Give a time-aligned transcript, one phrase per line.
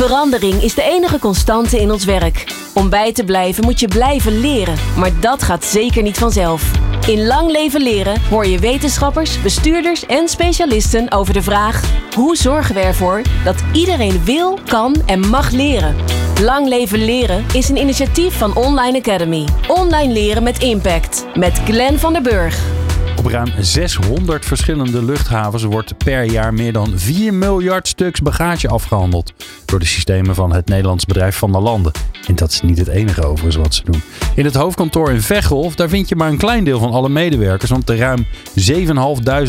[0.00, 2.44] Verandering is de enige constante in ons werk.
[2.74, 6.70] Om bij te blijven moet je blijven leren, maar dat gaat zeker niet vanzelf.
[7.06, 11.82] In Lang Leven Leren hoor je wetenschappers, bestuurders en specialisten over de vraag:
[12.14, 15.96] hoe zorgen we ervoor dat iedereen wil, kan en mag leren?
[16.42, 19.44] Lang Leven Leren is een initiatief van Online Academy.
[19.68, 21.26] Online leren met impact.
[21.34, 22.79] Met Glenn van der Burg.
[23.20, 29.32] Op ruim 600 verschillende luchthavens wordt per jaar meer dan 4 miljard stuks bagage afgehandeld.
[29.64, 31.92] Door de systemen van het Nederlands bedrijf Van der Landen.
[32.26, 34.02] En dat is niet het enige overigens wat ze doen.
[34.34, 37.70] In het hoofdkantoor in Veghel, daar vind je maar een klein deel van alle medewerkers.
[37.70, 38.26] Want de ruim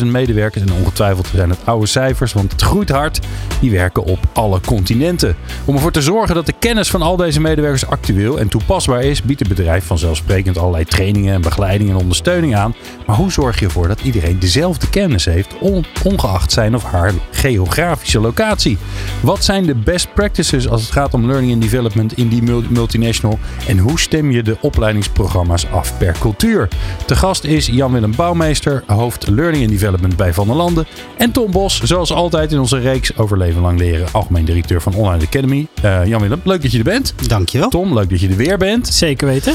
[0.00, 3.20] 7.500 medewerkers, en ongetwijfeld zijn het oude cijfers, want het groeit hard,
[3.60, 5.36] die werken op alle continenten.
[5.64, 9.22] Om ervoor te zorgen dat de kennis van al deze medewerkers actueel en toepasbaar is,
[9.22, 12.74] biedt het bedrijf vanzelfsprekend allerlei trainingen en begeleiding en ondersteuning aan.
[13.06, 15.54] Maar hoe zorg je ervoor dat iedereen dezelfde kennis heeft,
[16.02, 18.78] ongeacht zijn of haar geografische locatie?
[19.20, 23.38] Wat zijn de best practices als het gaat om learning and development in die multinational?
[23.66, 26.68] En hoe stem je de opleidingsprogramma's af per cultuur?
[27.06, 30.86] Te gast is Jan-Willem Bouwmeester, hoofd Learning and Development bij Van der Landen.
[31.16, 34.94] En Tom Bos, zoals altijd in onze reeks over leven lang leren, algemeen directeur van
[34.94, 35.66] Online Academy.
[35.84, 37.14] Uh, Jan-Willem, leuk dat je er bent.
[37.28, 37.68] Dankjewel.
[37.68, 38.88] Tom, leuk dat je er weer bent.
[38.88, 39.54] Zeker weten.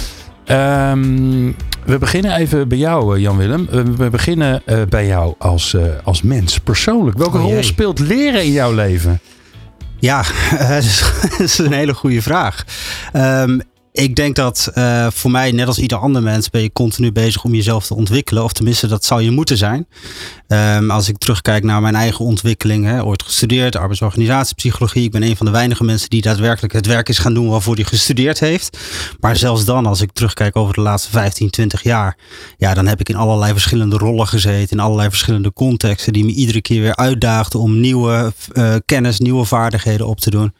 [0.52, 3.67] Um, we beginnen even bij jou, eh, Jan-Willem.
[3.98, 7.17] We beginnen uh, bij jou als, uh, als mens, persoonlijk.
[7.17, 9.20] Welke oh, rol speelt leren in jouw leven?
[10.00, 10.23] Ja,
[11.30, 12.66] dat is een hele goede vraag.
[13.14, 13.62] Um,
[13.98, 17.44] ik denk dat uh, voor mij, net als ieder ander mens, ben je continu bezig
[17.44, 18.44] om jezelf te ontwikkelen.
[18.44, 19.88] Of tenminste, dat zou je moeten zijn.
[20.48, 25.03] Um, als ik terugkijk naar mijn eigen ontwikkeling, hè, ooit gestudeerd, arbeidsorganisatiepsychologie.
[25.03, 27.75] Ik ben een van de weinige mensen die daadwerkelijk het werk is gaan doen waarvoor
[27.75, 28.78] hij gestudeerd heeft.
[29.20, 32.18] Maar zelfs dan, als ik terugkijk over de laatste 15, 20 jaar,
[32.58, 36.31] ja, dan heb ik in allerlei verschillende rollen gezeten, in allerlei verschillende contexten, die me
[36.31, 40.53] iedere keer weer uitdaagden om nieuwe uh, kennis, nieuwe vaardigheden op te doen.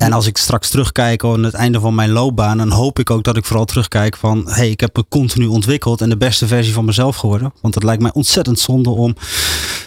[0.00, 3.24] En als ik straks terugkijk aan het einde van mijn loopbaan, dan hoop ik ook
[3.24, 6.72] dat ik vooral terugkijk van, hey, ik heb me continu ontwikkeld en de beste versie
[6.72, 7.52] van mezelf geworden.
[7.60, 9.14] Want het lijkt mij ontzettend zonde om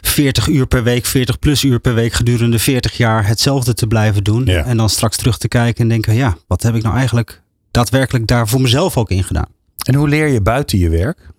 [0.02, 4.24] 40 uur per week, 40 plus uur per week gedurende 40 jaar hetzelfde te blijven
[4.24, 4.48] doen.
[4.48, 8.28] En dan straks terug te kijken en denken, ja, wat heb ik nou eigenlijk daadwerkelijk
[8.28, 9.50] daar voor mezelf ook in gedaan?
[9.86, 11.33] En hoe leer je buiten je werk?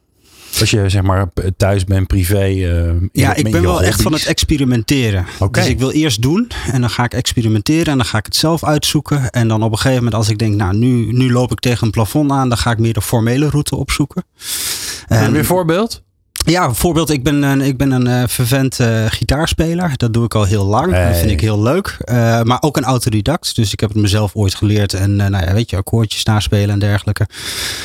[0.60, 1.26] Als je zeg maar
[1.56, 2.48] thuis bent, privé.
[2.48, 5.26] Uh, ja, ik ben wel echt van het experimenteren.
[5.38, 5.62] Okay.
[5.62, 8.37] Dus ik wil eerst doen en dan ga ik experimenteren en dan ga ik het
[8.37, 9.31] zelf uitzoeken.
[9.31, 11.84] En dan op een gegeven moment als ik denk, nou nu, nu loop ik tegen
[11.87, 14.25] een plafond aan, dan ga ik meer de formele route opzoeken.
[15.09, 16.03] En, weer voorbeeld?
[16.44, 19.93] Ja, bijvoorbeeld, ik ben een, ik ben een uh, vervent uh, gitaarspeler.
[19.97, 20.93] Dat doe ik al heel lang.
[20.93, 21.97] Dat vind ik heel leuk.
[22.05, 23.56] Uh, maar ook een autodidact.
[23.56, 24.94] Dus ik heb het mezelf ooit geleerd.
[24.94, 27.22] En nou ja, weet je, akkoordjes naspelen en dergelijke.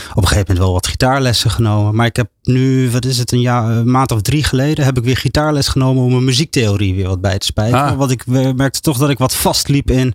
[0.09, 1.95] Op een gegeven moment wel wat gitaarlessen genomen.
[1.95, 4.85] Maar ik heb nu, wat is het, een, jaar, een maand of drie geleden...
[4.85, 7.79] heb ik weer gitaarles genomen om mijn muziektheorie weer wat bij te spijken.
[7.79, 7.97] Ah.
[7.97, 10.13] Want ik merkte toch dat ik wat vastliep in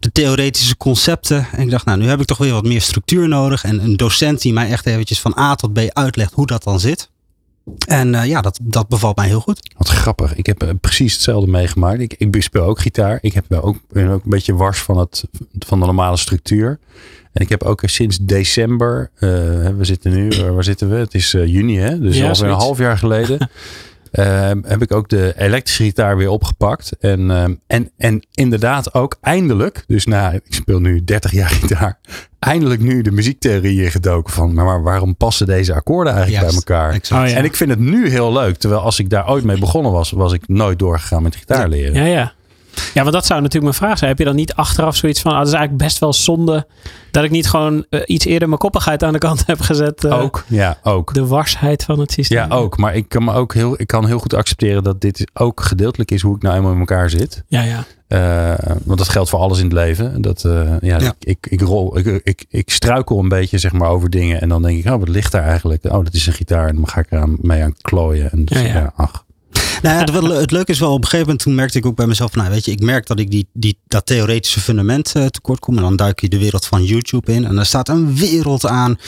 [0.00, 1.46] de theoretische concepten.
[1.52, 3.64] En ik dacht, nou, nu heb ik toch weer wat meer structuur nodig.
[3.64, 6.80] En een docent die mij echt eventjes van A tot B uitlegt hoe dat dan
[6.80, 7.10] zit.
[7.86, 9.74] En uh, ja, dat, dat bevalt mij heel goed.
[9.76, 10.34] Wat grappig.
[10.34, 12.00] Ik heb uh, precies hetzelfde meegemaakt.
[12.00, 13.18] Ik, ik speel ook gitaar.
[13.20, 15.24] Ik heb ook, ben ook een beetje wars van, het,
[15.58, 16.78] van de normale structuur.
[17.32, 19.20] En ik heb ook sinds december, uh,
[19.68, 20.96] we zitten nu, waar zitten we?
[20.96, 21.98] Het is juni, hè?
[21.98, 23.38] dus ja, alweer een half jaar geleden.
[24.12, 26.92] Ehm, heb ik ook de elektrische gitaar weer opgepakt.
[27.00, 31.98] En, ehm, en, en inderdaad ook eindelijk, dus na, ik speel nu 30 jaar gitaar,
[32.38, 37.00] eindelijk nu de muziektheorie gedoken van, maar waarom passen deze akkoorden eigenlijk bij elkaar?
[37.12, 39.92] Oh, en ik vind het nu heel leuk, terwijl als ik daar ooit mee begonnen
[39.92, 41.94] was, was ik nooit doorgegaan met gitaar leren.
[41.94, 42.32] Ja, ja.
[42.94, 44.10] Ja, want dat zou natuurlijk mijn vraag zijn.
[44.10, 46.66] Heb je dan niet achteraf zoiets van, ah, dat is eigenlijk best wel zonde
[47.10, 50.04] dat ik niet gewoon uh, iets eerder mijn koppigheid aan de kant heb gezet?
[50.04, 51.14] Uh, ook, ja, ook.
[51.14, 52.38] De warsheid van het systeem.
[52.38, 52.76] Ja, ook.
[52.76, 56.10] Maar ik kan, me ook heel, ik kan heel goed accepteren dat dit ook gedeeltelijk
[56.10, 57.44] is hoe ik nou eenmaal in elkaar zit.
[57.48, 57.84] Ja, ja.
[58.08, 60.22] Uh, want dat geldt voor alles in het leven.
[60.22, 60.42] Dat,
[60.80, 61.14] ja, ja.
[61.18, 64.40] Ik, ik, rol, ik, ik, ik struikel een beetje zeg maar, over dingen.
[64.40, 65.84] En dan denk ik, oh, wat ligt daar eigenlijk?
[65.84, 66.68] Oh, dat is een gitaar.
[66.68, 68.30] En dan ga ik er mee aan klooien.
[68.30, 68.92] En dus, ja, ja.
[68.96, 69.24] ach.
[69.82, 72.06] Nou, het, het, leuke is wel, op een gegeven moment toen merkte ik ook bij
[72.06, 75.60] mezelf, nou weet je, ik merk dat ik die, die, dat theoretische fundament uh, tekort
[75.60, 75.76] kom.
[75.76, 77.44] En dan duik je de wereld van YouTube in.
[77.44, 78.98] En er staat een wereld aan.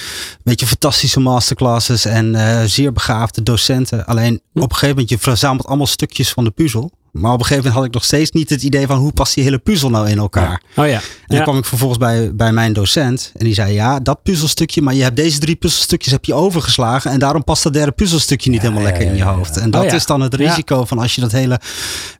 [0.43, 4.07] Weet je, fantastische masterclasses en uh, zeer begaafde docenten.
[4.07, 6.91] Alleen op een gegeven moment, je verzamelt allemaal stukjes van de puzzel.
[7.15, 9.35] Maar op een gegeven moment had ik nog steeds niet het idee van hoe past
[9.35, 10.63] die hele puzzel nou in elkaar.
[10.77, 11.01] Oh ja.
[11.27, 14.83] En dan kwam ik vervolgens bij, bij mijn docent en die zei ja, dat puzzelstukje,
[14.83, 18.51] maar je hebt deze drie puzzelstukjes heb je overgeslagen en daarom past dat derde puzzelstukje
[18.51, 19.57] niet helemaal lekker in je hoofd.
[19.57, 21.61] En dat oh is dan het risico van als je dat hele,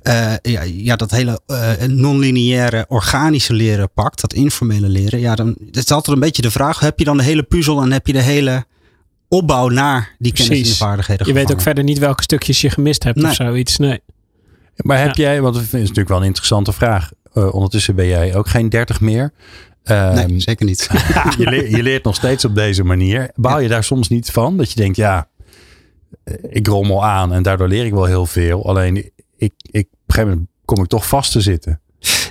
[0.03, 5.57] uh, ja, ja, dat hele uh, non-lineaire organische leren pakt, dat informele leren, ja, dan
[5.71, 8.13] is altijd een beetje de vraag, heb je dan de hele puzzel en heb je
[8.13, 8.65] de hele
[9.29, 13.05] opbouw naar die kennis en vaardigheden Je weet ook verder niet welke stukjes je gemist
[13.05, 13.77] hebt of zoiets.
[13.77, 14.01] Nee.
[14.77, 17.11] Maar heb jij, want dat is natuurlijk wel een interessante vraag.
[17.33, 19.33] Eh, ondertussen ben jij ook geen 30 meer.
[19.83, 20.89] Ehm, nee, zeker niet.
[21.39, 23.31] je, leert, je, leert nog steeds op deze manier.
[23.35, 24.57] Baal je daar soms niet van?
[24.57, 25.29] Dat je denkt, ja,
[26.25, 28.69] eh, ik rommel aan en daardoor leer ik wel heel veel.
[28.69, 28.97] Alleen
[29.37, 31.81] ik, ik, op een gegeven moment kom ik toch vast te zitten.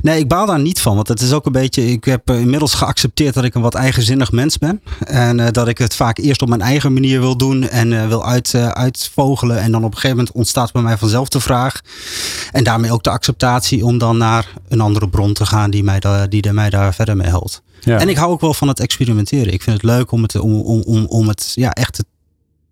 [0.03, 0.95] Nee, ik baal daar niet van.
[0.95, 1.91] Want het is ook een beetje.
[1.91, 4.81] Ik heb eh, inmiddels geaccepteerd dat ik een wat eigenzinnig mens ben.
[5.05, 7.69] En uh, dat ik het vaak eerst op mijn eigen manier wil doen.
[7.69, 9.59] En uh, wil uit, uitvogelen.
[9.59, 11.81] En dan op een gegeven moment ontstaat bij mij vanzelf de vraag.
[12.51, 15.99] En daarmee ook de acceptatie om dan naar een andere bron te gaan die mij,
[15.99, 17.61] da, die mij daar verder mee helpt.
[17.79, 17.99] Ja.
[17.99, 19.53] En ik hou ook wel van het experimenteren.
[19.53, 22.05] Ik vind het leuk om het, om, om, om, om het ja, echt te,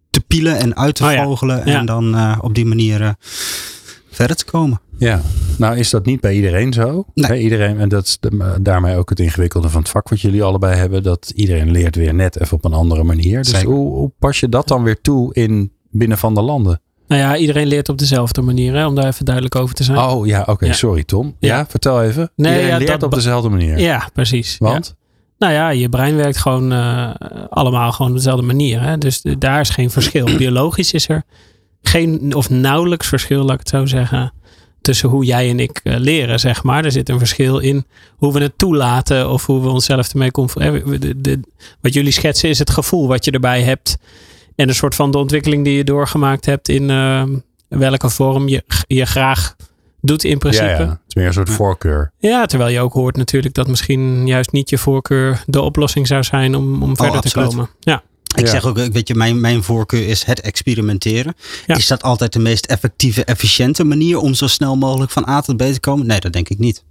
[0.10, 1.57] te pielen en uit te oh, vogelen.
[1.57, 1.72] Ja.
[1.72, 1.80] Ja.
[1.80, 3.16] En dan op die manier
[4.12, 4.80] verder te komen.
[5.01, 5.21] Ja,
[5.57, 7.06] nou is dat niet bij iedereen zo.
[7.13, 7.42] Nee.
[7.42, 10.75] iedereen, en dat is de, daarmee ook het ingewikkelde van het vak wat jullie allebei
[10.75, 11.03] hebben.
[11.03, 13.44] Dat iedereen leert weer net even op een andere manier.
[13.44, 16.81] Dus hoe, hoe, pas je dat dan weer toe in binnen van de landen?
[17.07, 19.98] Nou ja, iedereen leert op dezelfde manier, hè, om daar even duidelijk over te zijn.
[19.98, 21.36] Oh ja, oké, okay, sorry Tom.
[21.39, 22.31] Ja, ja, vertel even.
[22.36, 23.80] Nee, iedereen leert dat, op dezelfde manier.
[23.80, 24.56] Ja, precies.
[24.57, 24.95] Want?
[25.38, 27.13] Nou ja, je brein werkt gewoon uh,
[27.50, 28.81] allemaal gewoon op dezelfde manier.
[28.81, 28.98] Hè?
[28.98, 30.25] Dus daar is geen verschil.
[30.38, 31.24] Biologisch is er
[31.81, 34.33] geen of nauwelijks verschil, laat ik het zo zeggen
[34.81, 36.86] tussen hoe jij en ik uh, leren, zeg maar.
[36.86, 37.86] Er zit een verschil in
[38.16, 41.45] hoe we het toelaten of hoe we onszelf ermee confronteren.
[41.81, 43.98] Wat jullie schetsen is het gevoel wat je erbij hebt
[44.56, 47.24] en een soort van de ontwikkeling die je doorgemaakt hebt in uh,
[47.68, 49.56] welke vorm je, je graag
[50.01, 50.66] doet in principe.
[50.66, 50.89] Ja, ja.
[50.89, 52.12] Het is meer een soort voorkeur.
[52.19, 56.24] Ja, terwijl je ook hoort natuurlijk dat misschien juist niet je voorkeur de oplossing zou
[56.24, 57.69] zijn om, om verder oh, te komen.
[57.80, 58.04] Ja.
[58.36, 61.36] Ik zeg ook, weet je, mijn, mijn voorkeur is het experimenteren.
[61.66, 65.57] Is dat altijd de meest effectieve, efficiënte manier om zo snel mogelijk van A tot
[65.57, 66.06] B te komen?
[66.06, 66.83] Nee, dat denk ik niet.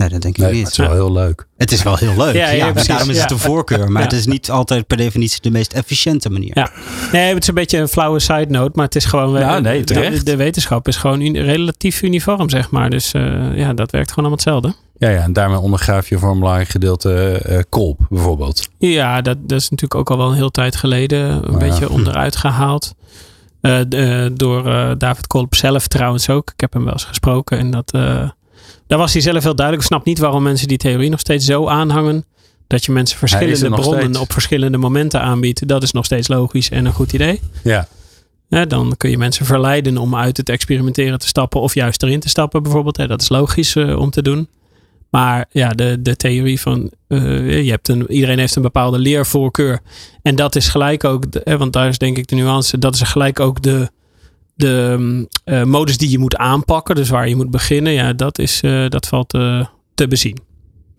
[0.00, 0.62] Nee, dat denk ik nee, niet.
[0.62, 1.46] Het is wel heel leuk.
[1.56, 2.34] Het is wel heel leuk.
[2.40, 3.92] Ja, ja, dus daarom is het een voorkeur.
[3.92, 6.50] Maar het is niet altijd per definitie de meest efficiënte manier.
[6.54, 6.70] Ja.
[7.12, 8.70] Nee, het is een beetje een flauwe side note.
[8.74, 9.38] Maar het is gewoon.
[9.38, 12.90] Ja, nee, de, de, wetenschap is gewoon relatief uniform, zeg maar.
[12.90, 14.74] Dus uh, ja, dat werkt gewoon allemaal hetzelfde.
[14.98, 18.68] Ja, ja, en daarmee ondergraaf je voor een belangrijk gedeelte uh, kolp bijvoorbeeld.
[18.78, 22.36] Ja, dat, dat, is natuurlijk ook al wel een heel tijd geleden een beetje onderuit
[22.36, 22.94] gehaald.
[23.62, 26.50] Uh, de, door uh, David Kolp zelf trouwens ook.
[26.50, 27.58] Ik heb hem wel eens gesproken.
[27.58, 27.92] En dat,
[28.90, 29.86] daar was hij zelf heel duidelijk.
[29.86, 32.24] Ik snap niet waarom mensen die theorie nog steeds zo aanhangen.
[32.66, 34.18] Dat je mensen verschillende bronnen steeds.
[34.18, 35.68] op verschillende momenten aanbiedt.
[35.68, 37.40] Dat is nog steeds logisch en een goed idee.
[37.64, 37.88] Ja.
[38.48, 41.60] Ja, dan kun je mensen verleiden om uit het experimenteren te stappen.
[41.60, 43.08] Of juist erin te stappen bijvoorbeeld.
[43.08, 44.48] Dat is logisch om te doen.
[45.10, 49.80] Maar ja, de, de theorie van uh, je hebt een, iedereen heeft een bepaalde leervoorkeur.
[50.22, 53.02] En dat is gelijk ook, de, want daar is denk ik de nuance, dat is
[53.02, 53.90] gelijk ook de,
[54.60, 56.94] de uh, modus die je moet aanpakken.
[56.94, 59.28] Dus waar je moet beginnen, ja, dat, is, uh, dat valt
[59.94, 60.38] te bezien.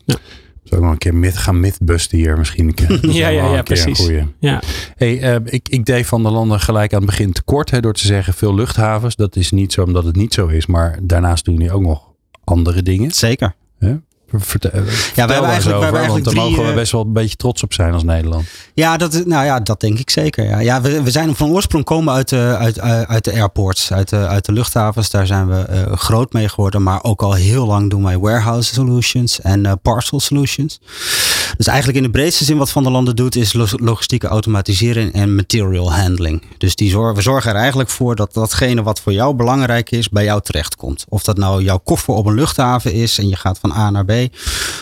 [0.06, 0.16] Ja.
[0.64, 2.74] Zou ik nog een keer myth, gaan mythbusten hier misschien?
[3.02, 4.10] ja, ja, ja, precies.
[4.40, 4.62] Ja.
[4.96, 8.06] Hey, ik, ik deed van de landen gelijk aan het begin tekort hè, door te
[8.06, 9.16] zeggen veel luchthavens.
[9.16, 12.12] Dat is niet zo omdat het niet zo is, maar daarnaast doen jullie ook nog
[12.44, 13.12] andere dingen.
[13.12, 13.54] Zeker.
[13.80, 14.02] Ja?
[14.32, 17.64] Ja, we hebben eigenlijk, over, hebben eigenlijk daar mogen we best wel een beetje trots
[17.64, 18.46] op zijn als Nederland.
[18.74, 20.46] Ja, dat, nou ja, dat denk ik zeker.
[20.46, 24.10] Ja, ja we, we zijn van oorsprong komen uit de, uit, uit de airports, uit
[24.10, 25.10] de, uit de luchthavens.
[25.10, 26.84] Daar zijn we uh, groot mee geworden.
[26.84, 30.80] Maar ook al heel lang doen wij warehouse solutions en uh, parcel solutions.
[31.58, 35.36] Dus eigenlijk in de breedste zin wat Van der Landen doet, is logistieke automatisering en
[35.36, 36.44] material handling.
[36.58, 40.10] Dus die zorgen, we zorgen er eigenlijk voor dat datgene wat voor jou belangrijk is,
[40.10, 41.06] bij jou terechtkomt.
[41.10, 44.06] Of dat nou jouw koffer op een luchthaven is en je gaat van A naar
[44.06, 44.12] B.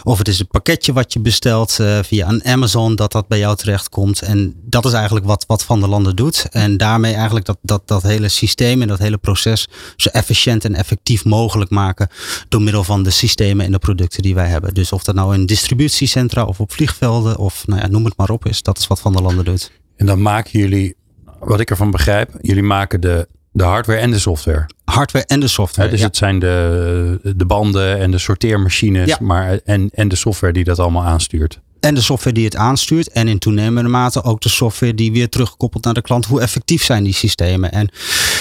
[0.04, 3.40] Of het is een pakketje wat je bestelt uh, via een Amazon, dat dat bij
[3.40, 4.22] jou terechtkomt.
[4.22, 6.48] En dat is eigenlijk wat, wat Van der Landen doet.
[6.52, 10.76] En daarmee eigenlijk dat, dat, dat hele systeem en dat hele proces zo efficiënt en
[10.76, 12.08] effectief mogelijk maken.
[12.50, 14.74] Door middel van de systemen en de producten die wij hebben.
[14.74, 18.30] Dus of dat nou in distributiecentra of op vliegvelden of nou ja, noem het maar
[18.30, 18.62] op is.
[18.62, 19.72] Dat is wat Van der Landen doet.
[19.96, 20.96] En dan maken jullie,
[21.40, 24.66] wat ik ervan begrijp, jullie maken de de hardware en de software.
[24.90, 25.90] Hardware en de software.
[25.90, 30.64] dus het zijn de, de banden en de sorteermachines maar, en, en de software die
[30.64, 31.60] dat allemaal aanstuurt.
[31.80, 33.10] En de software die het aanstuurt.
[33.10, 36.26] En in toenemende mate ook de software die weer teruggekoppeld naar de klant.
[36.26, 37.72] Hoe effectief zijn die systemen?
[37.72, 37.90] En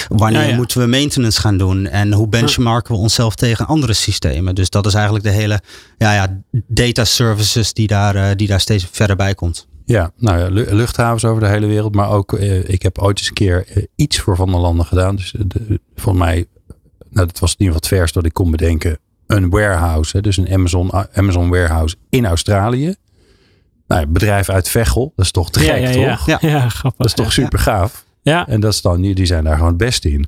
[0.07, 1.87] wanneer moeten we maintenance gaan doen?
[1.87, 4.55] En hoe benchmarken we onszelf tegen andere systemen?
[4.55, 5.61] Dus dat is eigenlijk de hele
[5.97, 9.67] ja, ja, data services die daar, uh, die daar steeds verder bij komt.
[9.89, 11.95] Ja, nou ja, luchthavens over de hele wereld.
[11.95, 14.85] Maar ook, eh, ik heb ooit eens een keer eh, iets voor Van der Landen
[14.85, 15.15] gedaan.
[15.15, 16.45] Dus eh, de, voor mij,
[17.09, 18.99] nou dat was in ieder geval het verst dat ik kon bedenken.
[19.27, 22.95] Een warehouse, hè, dus een Amazon, Amazon warehouse in Australië.
[23.87, 26.25] Nou, bedrijf uit Veghel, dat is toch te gek, ja, ja, toch?
[26.25, 26.97] Ja, ja, grappig.
[26.97, 28.05] Dat is toch super gaaf.
[28.21, 28.47] Ja.
[28.47, 30.25] En dat is dan, die zijn daar gewoon het beste in.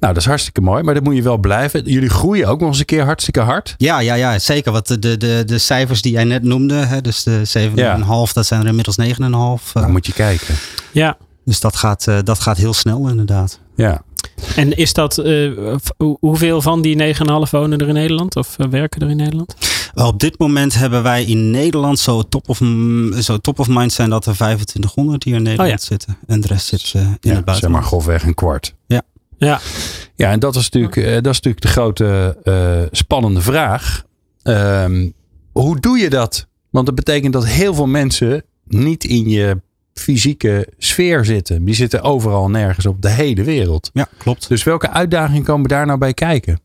[0.00, 1.84] Nou, dat is hartstikke mooi, maar dat moet je wel blijven.
[1.84, 3.74] Jullie groeien ook nog eens een keer hartstikke hard.
[3.78, 4.72] Ja, ja, ja zeker.
[4.72, 8.24] Wat de, de, de cijfers die jij net noemde, hè, dus de 7,5, ja.
[8.32, 9.04] dat zijn er inmiddels 9,5.
[9.06, 10.54] Uh, dan moet je kijken.
[10.92, 11.16] Ja.
[11.44, 13.60] Dus dat gaat, uh, dat gaat heel snel inderdaad.
[13.76, 14.02] Ja.
[14.56, 15.76] En is dat, uh,
[16.20, 19.54] hoeveel van die 9,5 wonen er in Nederland of uh, werken er in Nederland?
[19.94, 22.56] Op dit moment hebben wij in Nederland zo top of,
[23.22, 25.82] zo top of mind zijn dat er 2500 hier in Nederland oh ja.
[25.82, 26.16] zitten.
[26.26, 27.58] En de rest zit uh, in ja, het buitenland.
[27.58, 28.74] Zeg maar grofweg een kwart.
[28.86, 29.02] Ja.
[29.38, 29.60] Ja,
[30.14, 34.04] ja en dat is natuurlijk, dat is natuurlijk de grote spannende vraag.
[34.42, 35.12] Um,
[35.52, 36.46] hoe doe je dat?
[36.70, 39.60] Want dat betekent dat heel veel mensen niet in je
[39.94, 41.64] fysieke sfeer zitten.
[41.64, 43.90] Die zitten overal nergens op de hele wereld.
[43.92, 44.48] Ja, klopt.
[44.48, 46.60] Dus welke uitdagingen komen daar nou bij kijken?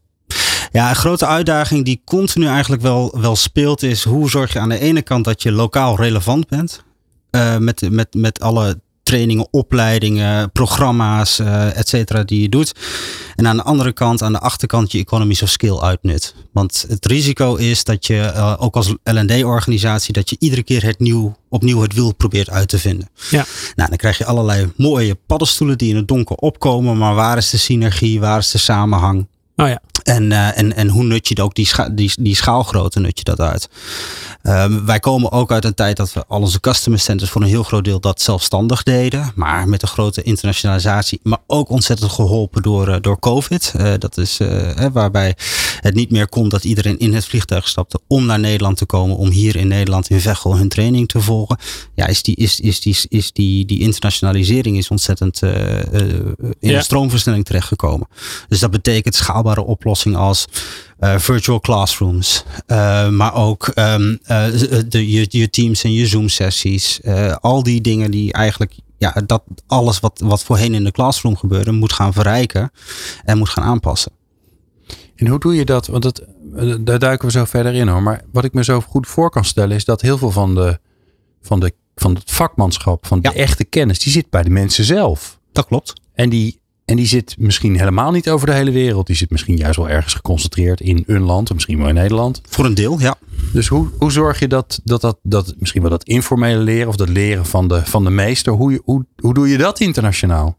[0.76, 4.70] Ja, een grote uitdaging die continu eigenlijk wel, wel speelt is hoe zorg je aan
[4.70, 6.84] de ene kant dat je lokaal relevant bent.
[7.32, 12.76] Uh, met, met, met alle trainingen, opleidingen, programma's, uh, et cetera, die je doet.
[13.36, 16.36] En aan de andere kant, aan de achterkant, je economies of skill uitnut.
[16.52, 21.00] Want het risico is dat je, uh, ook als L&D-organisatie, dat je iedere keer het
[21.00, 23.10] nieuw, opnieuw het wiel probeert uit te vinden.
[23.30, 23.46] Ja.
[23.76, 26.98] Nou, dan krijg je allerlei mooie paddenstoelen die in het donker opkomen.
[26.98, 28.20] Maar waar is de synergie?
[28.20, 29.28] Waar is de samenhang?
[29.56, 29.82] Oh ja.
[30.06, 33.24] En, uh, en, en hoe nut je ook die, scha die, die schaalgrootte nut je
[33.24, 33.70] dat uit?
[34.44, 37.48] Um, wij komen ook uit een tijd dat we al onze customer centers voor een
[37.48, 39.32] heel groot deel dat zelfstandig deden.
[39.36, 41.20] Maar met een grote internationalisatie.
[41.24, 43.74] Maar ook ontzettend geholpen door, uh, door COVID.
[43.78, 44.40] Uh, dat is
[44.94, 45.36] waarbij
[45.80, 49.18] het niet meer kon dat iedereen in het vliegtuig stapte om naar Nederland te komen.
[49.18, 51.58] Om hier in Nederland in Veghel hun training te volgen.
[51.94, 56.78] Ja, is die, is, is die, is die, die internationalisering is ontzettend in ja.
[56.78, 58.08] een stroomversnelling terechtgekomen.
[58.48, 60.46] Dus dat betekent schaalbare oplossingen als
[61.00, 62.44] uh, virtual classrooms.
[62.68, 64.46] Uh, maar ook um, uh,
[64.88, 67.00] de, je, je teams en je Zoom sessies.
[67.40, 71.72] al die dingen die eigenlijk ja, dat alles wat, wat voorheen in de classroom gebeurde,
[71.72, 72.72] moet gaan verrijken
[73.24, 74.12] en moet gaan aanpassen.
[75.16, 75.88] En hoe doe je dat?
[75.88, 76.26] Want het,
[76.80, 78.04] daar duiken we zo verder in hoor.
[78.04, 80.80] Maar wat ik me zo goed voor kan stellen is dat heel veel van, de,
[81.42, 85.40] van, de, van het vakmanschap, van de echte kennis, die zit bij de mensen zelf.
[85.52, 85.94] Dat klopt.
[86.14, 89.08] En die, en die zit misschien helemaal niet over de hele wereld.
[89.08, 91.54] Die zit misschien juist wel ergens geconcentreerd in een land.
[91.54, 92.42] Misschien wel in Nederland.
[92.50, 93.16] Voor een deel, ja.
[93.54, 96.96] Dus hoe, hoe zorg je dat, dat, dat, dat misschien wel dat informele leren of
[96.96, 98.54] dat leren van de, van de meester.
[98.54, 100.58] Hoe, hoe, hoe doe je dat internationaal?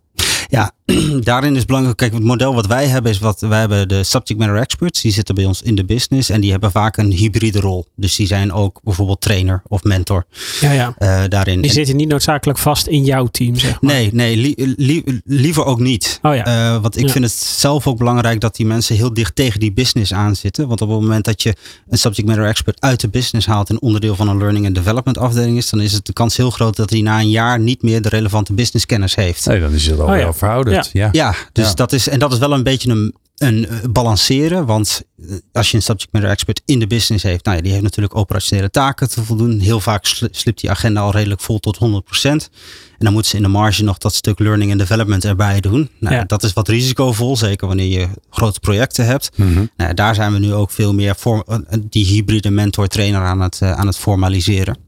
[0.48, 0.70] Ja,
[1.20, 1.96] daarin is belangrijk.
[1.96, 5.00] Kijk, het model wat wij hebben is wat wij hebben de subject matter experts.
[5.00, 7.86] Die zitten bij ons in de business en die hebben vaak een hybride rol.
[7.96, 10.24] Dus die zijn ook bijvoorbeeld trainer of mentor.
[10.60, 10.94] Ja, ja.
[10.98, 11.60] Uh, daarin.
[11.60, 13.92] Die zitten niet noodzakelijk vast in jouw team, zeg maar.
[13.92, 16.18] Nee, nee, li li liever ook niet.
[16.22, 16.74] Oh ja.
[16.74, 17.12] Uh, want ik Ja.
[17.12, 20.68] vind het zelf ook belangrijk dat die mensen heel dicht tegen die business aanzitten.
[20.68, 21.54] Want op het moment dat je
[21.88, 25.18] een subject matter expert uit de business haalt en onderdeel van een learning and development
[25.18, 27.82] afdeling is, dan is het de kans heel groot dat hij na een jaar niet
[27.82, 29.46] meer de relevante business kennis heeft.
[29.46, 30.32] Nee, dan is het al Oh ja.
[30.40, 30.90] Wel verouderd.
[30.92, 31.08] Ja.
[31.12, 31.74] Ja, dus Ja.
[31.74, 34.66] dat is en dat is wel een beetje een, een eh, balanceren.
[34.66, 37.72] Want eh, als je een subject matter expert in de business heeft, nou ja, die
[37.72, 39.58] heeft natuurlijk operationele taken te voldoen.
[39.60, 42.50] Heel vaak sli- slipt die agenda al redelijk vol tot 100%.
[42.98, 45.90] En dan moet ze in de marge nog dat stuk learning and development erbij doen.
[46.00, 46.24] Nou, Ja.
[46.24, 49.30] Dat is wat risicovol, zeker wanneer je grote projecten hebt.
[49.36, 49.64] Mhm.
[49.76, 51.58] Nou, daar zijn we nu ook veel meer voor eh,
[51.90, 54.78] die hybride mentor-trainer aan het, aan het formaliseren.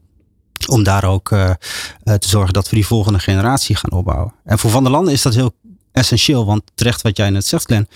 [0.67, 4.33] Om daar ook eh, eh, te zorgen dat we die volgende generatie gaan opbouwen.
[4.43, 5.51] En voor Van der Landen is dat heel
[5.91, 6.45] essentieel.
[6.45, 7.87] Want terecht wat jij net zegt, Glenn.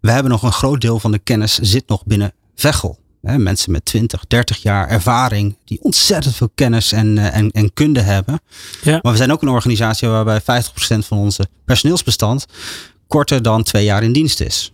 [0.00, 2.98] We hebben nog een groot deel van de kennis zit nog binnen Veghel.
[3.22, 5.58] Hè, mensen met 20, 30 jaar ervaring.
[5.64, 8.40] Die ontzettend veel kennis en, eh, en, en kunde hebben.
[8.82, 8.98] Ja.
[9.02, 12.46] Maar we zijn ook een organisatie waarbij 50% van onze personeelsbestand
[13.06, 14.72] korter dan twee jaar in dienst is.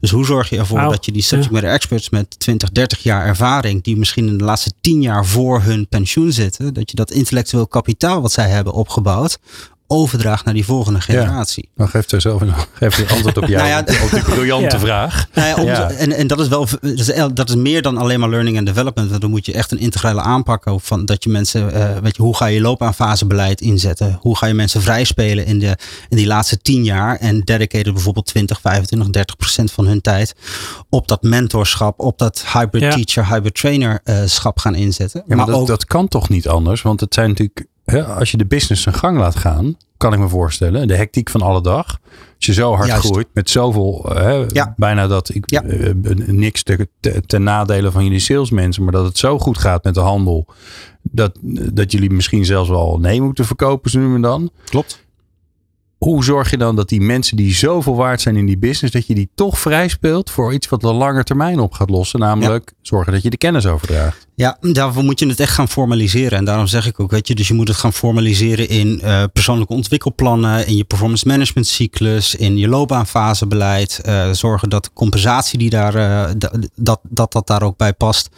[0.00, 3.26] Dus hoe zorg je ervoor dat je die subject matter experts met 20, 30 jaar
[3.26, 7.10] ervaring, die misschien in de laatste 10 jaar voor hun pensioen zitten, dat je dat
[7.10, 9.38] intellectueel kapitaal wat zij hebben opgebouwd,
[9.94, 11.68] overdraagt naar die volgende generatie.
[11.76, 14.76] Dan geeft er zelf een, geeft een antwoord op, jou, Nou ja, op die briljante
[14.76, 14.78] Ja.
[14.82, 15.26] vraag.
[15.34, 15.90] Nou ja, om- Ja.
[15.90, 18.66] En, en dat is wel dat is, dat is meer dan alleen maar learning and
[18.66, 19.08] development.
[19.08, 22.16] Want dan moet je echt een integrale aanpak ook van dat je mensen, eh, weet
[22.16, 24.18] je, hoe ga je loopbaanfasebeleid inzetten?
[24.20, 25.76] Hoe ga je mensen vrijspelen in, de,
[26.08, 30.34] in die laatste tien jaar en dedicated bijvoorbeeld 20, 25, 30 procent van hun tijd
[30.90, 32.90] op dat mentorschap, op dat hybrid Ja.
[32.90, 35.22] teacher, hybrid trainer eh, schap gaan inzetten.
[35.26, 36.82] Ja, maar, dat, ook, dat kan toch niet anders?
[36.82, 40.18] Want het zijn natuurlijk, hè, als je de business zijn gang laat gaan, kan ik
[40.18, 41.98] me voorstellen, de hectiek van alle dag.
[42.36, 43.04] Als je zo hard Juist.
[43.06, 44.74] groeit met zoveel, hè, Ja.
[44.76, 45.62] bijna dat ik Ja.
[45.62, 45.90] eh,
[46.26, 49.94] niks te, te- ten nadele van jullie salesmensen, maar dat het zo goed gaat met
[49.94, 50.46] de handel,
[51.02, 51.38] dat,
[51.72, 54.50] dat jullie misschien zelfs wel nee moeten verkopen, zo nu en dan.
[54.64, 55.03] klopt.
[56.04, 59.06] Hoe zorg je dan dat die mensen die zoveel waard zijn in die business, dat
[59.06, 62.20] je die toch vrij speelt voor iets wat de lange termijn op gaat lossen?
[62.20, 64.26] Namelijk zorgen dat je de kennis overdraagt.
[64.34, 66.38] Ja, daarvoor moet je het echt gaan formaliseren.
[66.38, 69.24] En daarom zeg ik ook, weet je, dus je moet het gaan formaliseren in eh,
[69.32, 74.00] persoonlijke ontwikkelplannen, in je performance management cyclus, in je loopbaanfasebeleid.
[74.02, 77.92] eh zorgen dat de compensatie die daar, eh, da- dat, dat dat daar ook bij
[77.92, 78.28] past.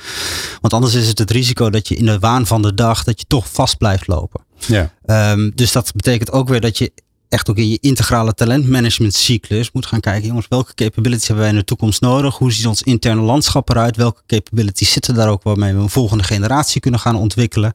[0.61, 3.20] Want anders is het het risico dat je in de waan van de dag, dat
[3.20, 4.44] je toch vast blijft lopen.
[4.66, 4.90] Ja.
[5.04, 6.92] Ehm, dus dat betekent ook weer dat je
[7.28, 11.52] echt ook in je integrale talentmanagement cyclus moet gaan kijken, jongens, welke capabilities hebben wij
[11.54, 12.37] in de toekomst nodig?
[12.37, 13.97] Hoe ziet ons interne landschap eruit?
[13.97, 17.73] Welke capabilities zitten daar ook waarmee we een volgende generatie kunnen gaan ontwikkelen?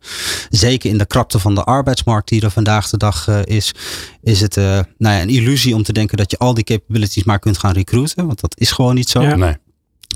[0.50, 3.74] Zeker in de krapte van de arbeidsmarkt die er vandaag de dag uh, is,
[4.22, 4.64] is het uh,
[4.98, 7.74] nou ja, een illusie om te denken dat je al die capabilities maar kunt gaan
[7.74, 9.22] recruiten, want dat is gewoon niet zo.
[9.22, 9.36] Ja.
[9.36, 9.56] Nee.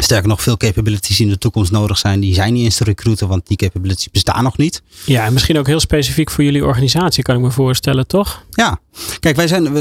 [0.01, 2.83] Sterker nog, veel capabilities die in de toekomst nodig zijn, die zijn niet eens te
[2.83, 4.81] recruiten, want die capabilities bestaan nog niet.
[5.05, 8.45] Ja, en misschien ook heel specifiek voor jullie organisatie, kan ik me voorstellen, toch?
[8.51, 8.79] Ja,
[9.19, 9.73] kijk, wij zijn,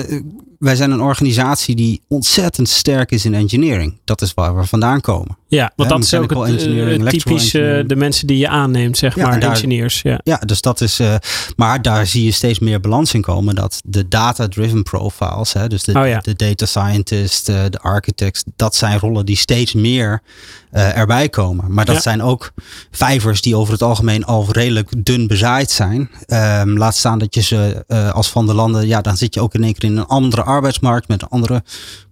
[0.59, 3.99] wij zijn een organisatie die ontzettend sterk is in engineering.
[4.05, 5.37] Dat is waar we vandaan komen.
[5.55, 9.15] Ja, want dat is ook het, uh, typisch uh, de mensen die je aanneemt, zeg
[9.15, 10.03] ja, maar, daar, engineers.
[10.03, 10.21] Ja.
[10.25, 11.15] ja, dus dat is, uh,
[11.57, 13.55] maar daar zie je steeds meer balans in komen.
[13.55, 16.19] Dat de data-driven profiles, hè, dus de, oh, ja.
[16.19, 20.23] de data scientist, de architects, dat zijn rollen die steeds meer
[20.71, 21.73] erbij komen.
[21.73, 22.53] Maar dat zijn ook
[22.91, 26.11] vijvers die over het algemeen al redelijk dun bezaaid zijn.
[26.27, 27.85] Um, laat staan dat je ze
[28.15, 30.43] als van de landen, ja, dan zit je ook in één keer in een andere
[30.43, 31.63] arbeidsmarkt met een andere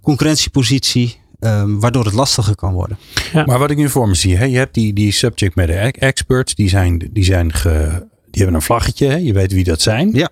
[0.02, 1.20] concurrentiepositie.
[1.44, 2.98] Um, waardoor het lastiger kan worden.
[3.32, 3.44] Ja.
[3.44, 6.54] Maar wat ik nu voor me zie, hè, je hebt die, die subject matter experts,
[6.54, 10.10] die, zijn, die, zijn ge, die hebben een vlaggetje, hè, je weet wie dat zijn.
[10.12, 10.30] Ja.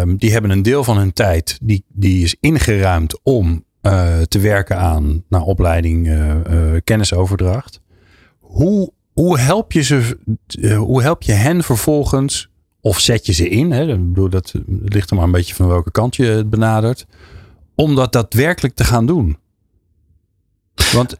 [0.00, 4.38] Um, die hebben een deel van hun tijd, die, die is ingeruimd om uh, te
[4.38, 7.80] werken aan nou, opleiding, uh, uh, kennisoverdracht.
[8.38, 10.18] Hoe, hoe, help je ze,
[10.76, 14.54] hoe help je hen vervolgens, of zet je ze in, hè, ik bedoel, dat
[14.84, 17.06] ligt er maar een beetje van welke kant je het benadert,
[17.74, 19.44] om dat daadwerkelijk te gaan doen?
[20.92, 21.16] Want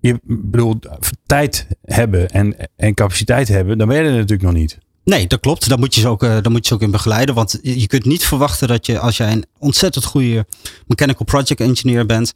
[0.00, 0.78] je bedoel,
[1.26, 4.78] tijd hebben en, en capaciteit hebben, dan ben je er natuurlijk nog niet.
[5.04, 5.68] Nee, dat klopt.
[5.68, 7.34] Daar moet je ze ook, daar moet je ze ook in begeleiden.
[7.34, 10.46] Want je kunt niet verwachten dat je, als jij een ontzettend goede
[10.86, 12.32] mechanical project engineer bent,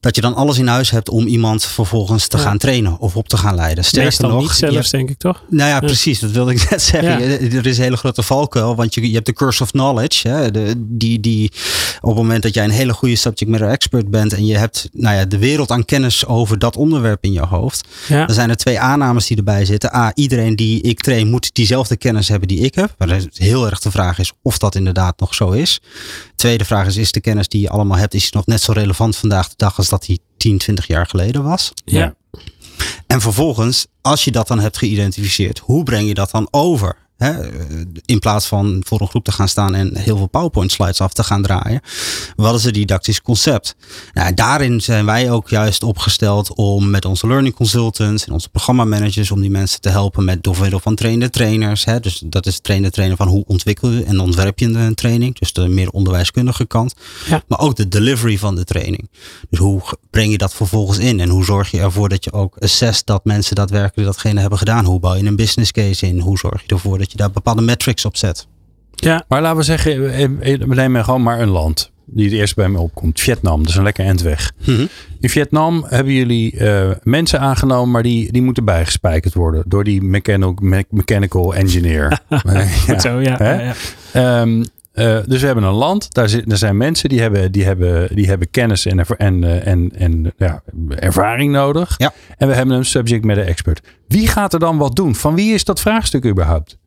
[0.00, 2.42] dat je dan alles in huis hebt om iemand vervolgens te ja.
[2.42, 3.84] gaan trainen of op te gaan leiden.
[3.84, 5.42] Sterker Meestal nog, niet zelfs, hebt, denk ik toch?
[5.48, 6.18] Nou ja, ja, precies.
[6.18, 7.28] Dat wilde ik net zeggen.
[7.28, 7.38] Ja.
[7.38, 10.28] Er is een hele grote valkuil, want je, je hebt de curse of knowledge.
[10.28, 11.52] Hè, de, die, die
[12.00, 14.88] op het moment dat jij een hele goede subject matter expert bent en je hebt
[14.92, 18.56] nou ja, de wereld aan kennis over dat onderwerp in je hoofd, dan zijn er
[18.56, 19.94] twee aannames die erbij zitten.
[19.94, 22.94] A, iedereen die ik train moet diezelfde kennis hebben die ik heb.
[22.98, 25.80] Maar heel erg de vraag is of dat inderdaad nog zo is.
[26.34, 29.16] Tweede vraag is, is de kennis die je allemaal hebt, is nog net zo relevant
[29.16, 31.72] vandaag de dag als dat die 10, 20 jaar geleden was?
[31.84, 32.14] Ja.
[33.06, 36.96] En vervolgens, als je dat dan hebt geïdentificeerd, hoe breng je dat dan over?
[38.04, 41.12] In plaats van voor een groep te gaan staan en heel veel PowerPoint slides af
[41.12, 41.80] te gaan draaien.
[42.36, 43.76] Wat is het didactisch concept?
[44.12, 49.30] Nou, daarin zijn wij ook juist opgesteld om met onze learning consultants en onze programmamanagers
[49.30, 51.84] om die mensen te helpen met door middel van trainde trainers.
[51.84, 52.00] Hè.
[52.00, 55.38] Dus dat is trainde trainer van hoe ontwikkel je en ontwerp je een training.
[55.38, 56.94] Dus de meer onderwijskundige kant.
[57.28, 57.42] Ja.
[57.48, 59.10] Maar ook de delivery van de training.
[59.50, 61.20] Dus hoe breng je dat vervolgens in?
[61.20, 64.84] En hoe zorg je ervoor dat je ook assess dat mensen daadwerkelijk datgene hebben gedaan?
[64.84, 66.20] Hoe bouw je een business case in?
[66.20, 68.46] Hoe zorg je ervoor dat je daar bepaalde metrics op zet.
[68.94, 69.24] Ja.
[69.28, 70.00] Maar laten we zeggen,
[70.68, 73.20] we nemen gewoon maar een land die het eerst bij me opkomt.
[73.20, 74.52] Vietnam, dat is een lekker endweg.
[74.64, 74.88] Mm -hmm.
[75.20, 80.02] In Vietnam hebben jullie uh, mensen aangenomen, maar die, die moeten bijgespijkerd worden door die
[80.02, 82.18] mechanical, me mechanical engineer.
[82.86, 82.98] ja.
[82.98, 83.36] Zo, ja.
[83.38, 83.74] ja,
[84.12, 84.40] ja.
[84.40, 87.64] Um, uh, dus we hebben een land, daar, zit, daar zijn mensen die hebben, die
[87.64, 91.94] hebben, die hebben kennis en, en, uh, en, en ja, ervaring nodig.
[91.96, 92.12] Ja.
[92.36, 93.80] En we hebben een subject matter expert.
[94.08, 95.14] Wie gaat er dan wat doen?
[95.14, 96.78] Van wie is dat vraagstuk überhaupt?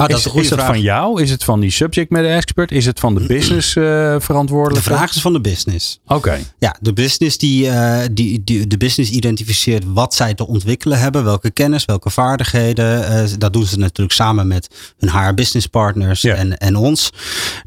[0.00, 1.22] Oh, dat is, van jou?
[1.22, 2.72] Is het van die subject matter expert?
[2.72, 4.88] Is het van de business uh, verantwoordelijke?
[4.88, 6.00] De vraag is van de business.
[6.04, 6.14] Oké.
[6.14, 6.46] Okay.
[6.58, 11.24] Ja, de business die, uh, die, die, de business identificeert wat zij te ontwikkelen hebben,
[11.24, 13.12] welke kennis, welke vaardigheden.
[13.12, 16.34] Uh, dat doen ze natuurlijk samen met hun HR business partners ja.
[16.34, 17.10] en, en ons.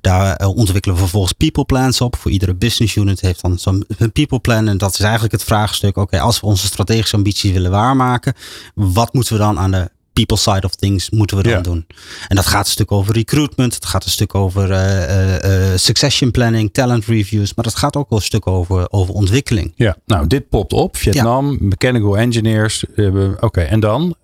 [0.01, 2.15] Daar ontwikkelen we vervolgens people plans op.
[2.15, 4.67] Voor iedere business unit heeft dan zo'n people plan.
[4.67, 5.89] En dat is eigenlijk het vraagstuk.
[5.89, 8.33] Oké, okay, als we onze strategische ambities willen waarmaken,
[8.73, 11.61] wat moeten we dan aan de people side of things moeten we dan Ja.
[11.61, 11.85] doen.
[12.27, 13.73] En dat gaat een stuk over recruitment.
[13.73, 17.53] Het gaat een stuk over eh, eh, eh, succession planning, talent reviews.
[17.53, 19.73] Maar dat gaat ook wel een stuk over, over ontwikkeling.
[19.75, 20.97] Ja, nou, dit popt op.
[20.97, 22.83] Vietnam, mechanical engineers.
[22.95, 24.15] Uh, Oké, en dan?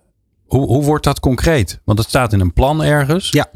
[0.46, 1.80] Hoe, hoe wordt dat concreet?
[1.84, 3.30] Want het staat in een plan ergens.
[3.30, 3.46] Ja.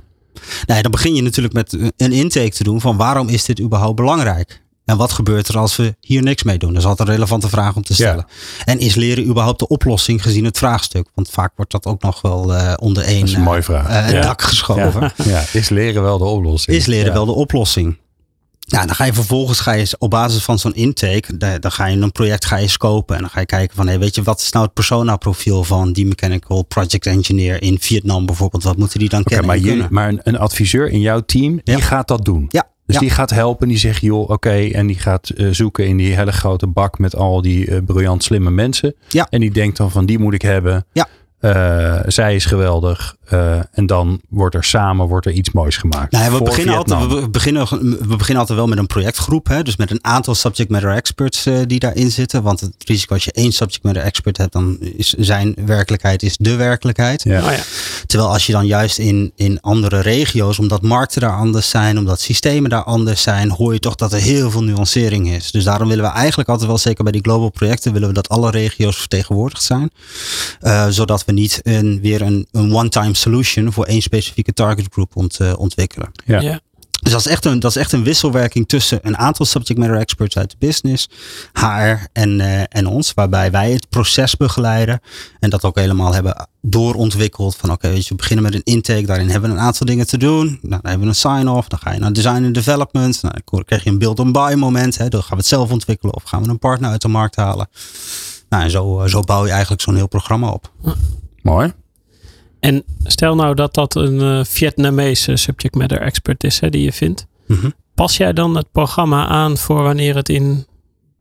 [0.67, 3.97] Nee, dan begin je natuurlijk met een intake te doen van waarom is dit überhaupt
[3.97, 4.63] belangrijk?
[4.89, 6.73] En wat gebeurt er als we hier niks mee doen?
[6.73, 8.27] Dat is altijd een relevante vraag om te stellen.
[8.65, 11.09] En is leren überhaupt de oplossing gezien het vraagstuk?
[11.15, 13.89] Want vaak wordt dat ook nog wel uh, onder één Dat is een mooie vraag.
[14.07, 14.21] uh, Ja.
[14.21, 15.13] dak geschoven.
[15.25, 15.45] Ja.
[15.53, 16.77] is leren wel de oplossing?
[16.77, 17.99] Is leren wel de oplossing?
[18.67, 21.87] Nou, dan ga je vervolgens ga je op basis van zo'n intake, da- dan ga
[21.87, 24.23] je een project ga je scopen en dan ga je kijken van, hey, weet je,
[24.23, 28.63] wat is nou het persona profiel van die mechanical project engineer in Vietnam bijvoorbeeld?
[28.63, 29.47] Wat moeten die dan Oké, kennen?
[29.47, 32.47] maar, je, maar een, een adviseur in jouw team, die gaat dat doen.
[32.49, 33.03] Ja, Dus ja.
[33.03, 34.69] die gaat helpen, die zegt, joh, oké.
[34.73, 38.25] en die gaat eh, zoeken in die hele grote bak met al die eh, briljant
[38.25, 38.95] slimme mensen.
[39.09, 39.27] Ja.
[39.31, 40.87] En die denkt dan van, die moet ik hebben.
[40.93, 41.09] Ja.
[41.41, 43.17] eh, zij is geweldig.
[43.29, 46.13] Eh, en dan wordt er samen wordt er iets moois gemaakt.
[46.13, 47.69] Nou, ja, we, beginnen altijd, we, beginnen,
[48.09, 49.49] we beginnen altijd wel met een projectgroep.
[49.49, 49.63] Hè?
[49.63, 52.43] Dus met een aantal subject matter experts eh, die daarin zitten.
[52.43, 56.37] Want het risico als je één subject matter expert hebt, dan is zijn werkelijkheid is
[56.37, 57.23] de werkelijkheid.
[57.23, 57.45] Ja.
[57.45, 57.63] Oh ja.
[58.07, 62.21] Terwijl als je dan juist in, in andere regio's, omdat markten daar anders zijn, omdat
[62.21, 65.51] systemen daar anders zijn, hoor je toch dat er heel veel nuancering is.
[65.51, 68.29] Dus daarom willen we eigenlijk altijd wel, zeker bij die global projecten, willen we dat
[68.29, 69.91] alle regio's vertegenwoordigd zijn.
[70.61, 75.17] Eh, zodat we niet een, weer een, een one-time solution voor één specifieke target group
[75.17, 76.11] ont, eh, ontwikkelen.
[76.25, 76.41] Ja.
[76.41, 76.61] Ja.
[77.03, 79.99] Dus dat is, echt een, dat is echt een wisselwerking tussen een aantal subject matter
[79.99, 81.09] experts uit de business,
[81.53, 85.01] HR en, eh, en ons, waarbij wij het proces begeleiden
[85.39, 87.57] en dat ook helemaal hebben doorontwikkeld.
[87.57, 90.07] Van oké, weet je, we beginnen met een intake, daarin hebben we een aantal dingen
[90.07, 90.47] te doen.
[90.47, 93.23] Nou, dan hebben we een sign-off, dan ga je naar design en development.
[93.23, 95.71] Nou, dan krijg je een build and buy moment, hè, dan gaan we het zelf
[95.71, 97.69] ontwikkelen of gaan we een partner uit de markt halen.
[98.49, 100.73] Nou, en zo, eh, zo bouw je eigenlijk zo'n heel programma op.
[101.43, 101.73] Mooi.
[102.61, 106.93] En stel nou dat dat een eh, Vietnamese subject matter expert is hè, die je
[106.93, 107.27] vindt.
[107.47, 107.71] Mhm.
[107.95, 110.67] Pas jij dan het programma aan voor wanneer het in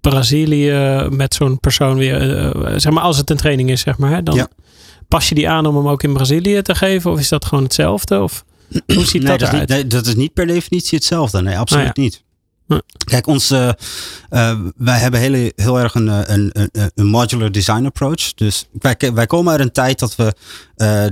[0.02, 4.12] Brazilië met zo'n persoon weer, eh, zeg maar als het een training is, zeg maar,
[4.12, 4.48] hè, dan Ja.
[5.08, 7.12] pas je die aan om hem ook in Brazilië te geven?
[7.12, 8.22] Of is dat gewoon hetzelfde?
[8.22, 8.46] Of
[8.94, 11.42] hoe ziet nee, dat dat is, niet, nee, dat is niet per definitie hetzelfde.
[11.42, 12.02] Nee, absoluut Ah, ja.
[12.02, 12.24] niet.
[13.06, 13.70] Kijk, ons, eh,
[14.30, 18.34] eh, wij hebben hele, heel erg een, eh, een, een, een modular design approach.
[18.34, 20.34] Dus wij, wij komen uit een tijd dat we,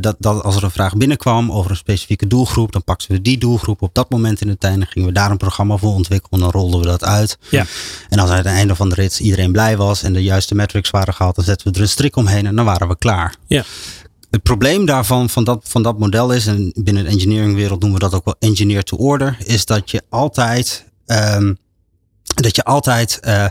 [0.02, 3.38] dat, dat als er een vraag binnenkwam over een specifieke doelgroep, dan pakten we die
[3.38, 6.32] doelgroep op dat moment in de tijd en gingen we daar een programma voor ontwikkelen.
[6.32, 7.38] En dan rolden we dat uit.
[7.50, 7.66] Ja.
[8.10, 10.90] En als aan het einde van de rit iedereen blij was en de juiste metrics
[10.90, 13.36] waren gehaald, dan zetten we er een strik omheen en dan waren we klaar.
[13.48, 13.64] Ja.
[14.32, 18.06] Het probleem daarvan, van dat, van dat model is, en binnen de engineeringwereld noemen we
[18.06, 21.54] dat ook wel engineer to order, is dat je altijd, ehm,
[22.24, 23.46] dat je altijd eh,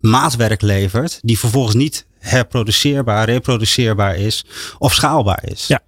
[0.00, 4.44] maatwerk levert die vervolgens niet herproduceerbaar, reproduceerbaar is
[4.78, 5.66] of schaalbaar is.
[5.66, 5.80] Ja.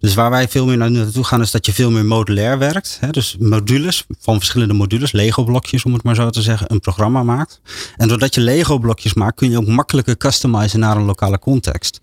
[0.00, 2.96] Dus waar wij veel meer naar- naartoe gaan is dat je veel meer modulair werkt.
[3.00, 3.10] Hè?
[3.10, 7.22] Dus modules van verschillende modules, Lego blokjes om het maar zo te zeggen, een programma
[7.22, 7.60] maakt.
[7.96, 12.00] En doordat je Lego blokjes maakt kun je ook makkelijker customizen naar een lokale context.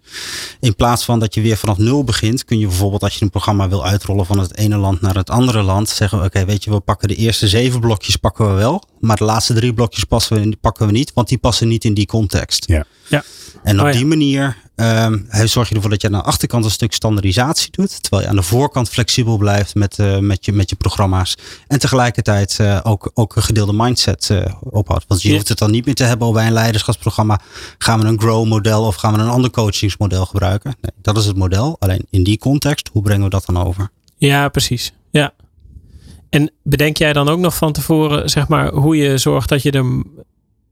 [0.60, 3.30] In plaats van dat je weer vanaf nul begint, kun je bijvoorbeeld als je een
[3.30, 6.72] programma wil uitrollen van het ene land naar het andere land, zeggen oké, weet je,
[6.72, 10.42] we pakken de eerste zeven blokjes pakken we wel, maar de laatste drie blokjes passen
[10.50, 12.68] we, pakken we niet, want die passen niet in die context.
[12.68, 12.86] Ja.
[13.08, 13.24] Ja.
[13.64, 13.98] En op Oh ja.
[13.98, 18.02] die manier ehm, zorg je ervoor dat je aan de achterkant een stuk standaardisatie doet,
[18.02, 21.38] terwijl je aan de voorkant flexibel blijft met, eh, met, je, met je programma's.
[21.68, 25.06] En tegelijkertijd eh, ook, ook een gedeelde mindset eh, ophoudt.
[25.08, 25.34] Want je Ja.
[25.36, 27.40] hoeft het dan niet meer te hebben over bij een leiderschapsprogramma.
[27.78, 30.76] Gaan we een grow model of gaan we een ander coachingsmodel gebruiken?
[30.82, 31.76] Nee, dat is het model.
[31.80, 33.90] Alleen in die context, hoe brengen we dat dan over?
[34.18, 34.94] Ja, precies.
[35.12, 35.34] Ja.
[36.30, 39.72] En bedenk jij dan ook nog van tevoren, zeg maar, hoe je zorgt dat je
[39.72, 40.04] er.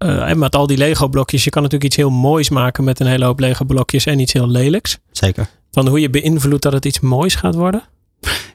[0.01, 2.99] Eh, en met al die Lego blokjes, je kan natuurlijk iets heel moois maken met
[2.99, 4.97] een hele hoop Lego blokjes en iets heel lelijks.
[5.11, 5.49] Zeker.
[5.71, 7.83] Van hoe je beïnvloedt dat het iets moois gaat worden.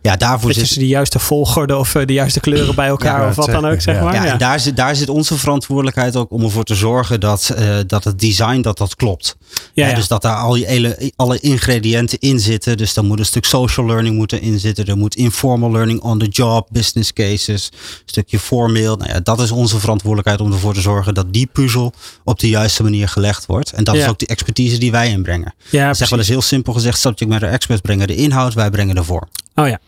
[0.02, 3.34] Ja, daarvoor zit, de juiste volgorde of eh, de juiste kleuren bij elkaar Ja, of
[3.36, 4.14] wat dan ook, zeg je, maar.
[4.14, 7.52] Ja, Ja, en daar zit, daar zit onze verantwoordelijkheid ook om ervoor te zorgen dat,
[7.56, 9.36] eh, dat het design dat dat klopt.
[9.40, 9.94] ja, Ja, ja.
[9.94, 12.76] dus dat daar al die hele, alle ingrediënten in zitten.
[12.76, 14.86] Dus dan moet een stuk social learning moeten in zitten.
[14.86, 18.96] Er moet informal learning on the job, business cases, een stukje formeel.
[18.96, 21.92] Nou ja, dat is onze verantwoordelijkheid om ervoor te zorgen dat die puzzel
[22.24, 23.72] op de juiste manier gelegd wordt.
[23.72, 24.08] En dat is Ja.
[24.08, 25.54] ook de expertise die wij inbrengen.
[25.70, 28.94] ja zeg wel eens heel simpel gezegd, subject matter experts brengen de inhoud, wij brengen
[28.94, 29.28] de vorm.
[29.58, 29.78] Oh ja.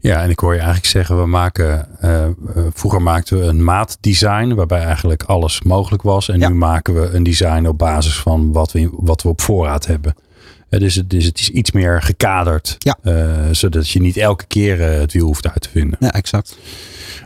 [0.00, 2.32] Ja, en ik hoor je eigenlijk zeggen, we maken, eh, eh,
[2.72, 6.28] vroeger maakten we een maatdesign waarbij eigenlijk alles mogelijk was.
[6.28, 6.48] En Ja.
[6.48, 10.14] nu maken we een design op basis van wat we, wat we op voorraad hebben.
[10.68, 12.96] Eh, dus, het, dus het is iets meer gekaderd, Ja.
[13.52, 15.96] zodat je niet elke keer het wiel hoeft uit te vinden.
[16.00, 16.58] Ja, exact.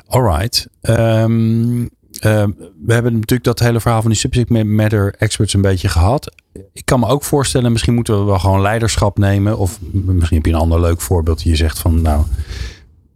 [0.08, 0.66] Alright.
[0.80, 1.86] Ehm,
[2.24, 2.50] ehm,
[2.84, 6.34] we hebben natuurlijk dat hele verhaal van die subject matter experts een beetje gehad.
[6.72, 9.58] Ik kan me ook voorstellen, misschien moeten we wel gewoon leiderschap nemen.
[9.58, 11.42] Of misschien heb je een ander leuk voorbeeld.
[11.42, 12.24] Je zegt van nou,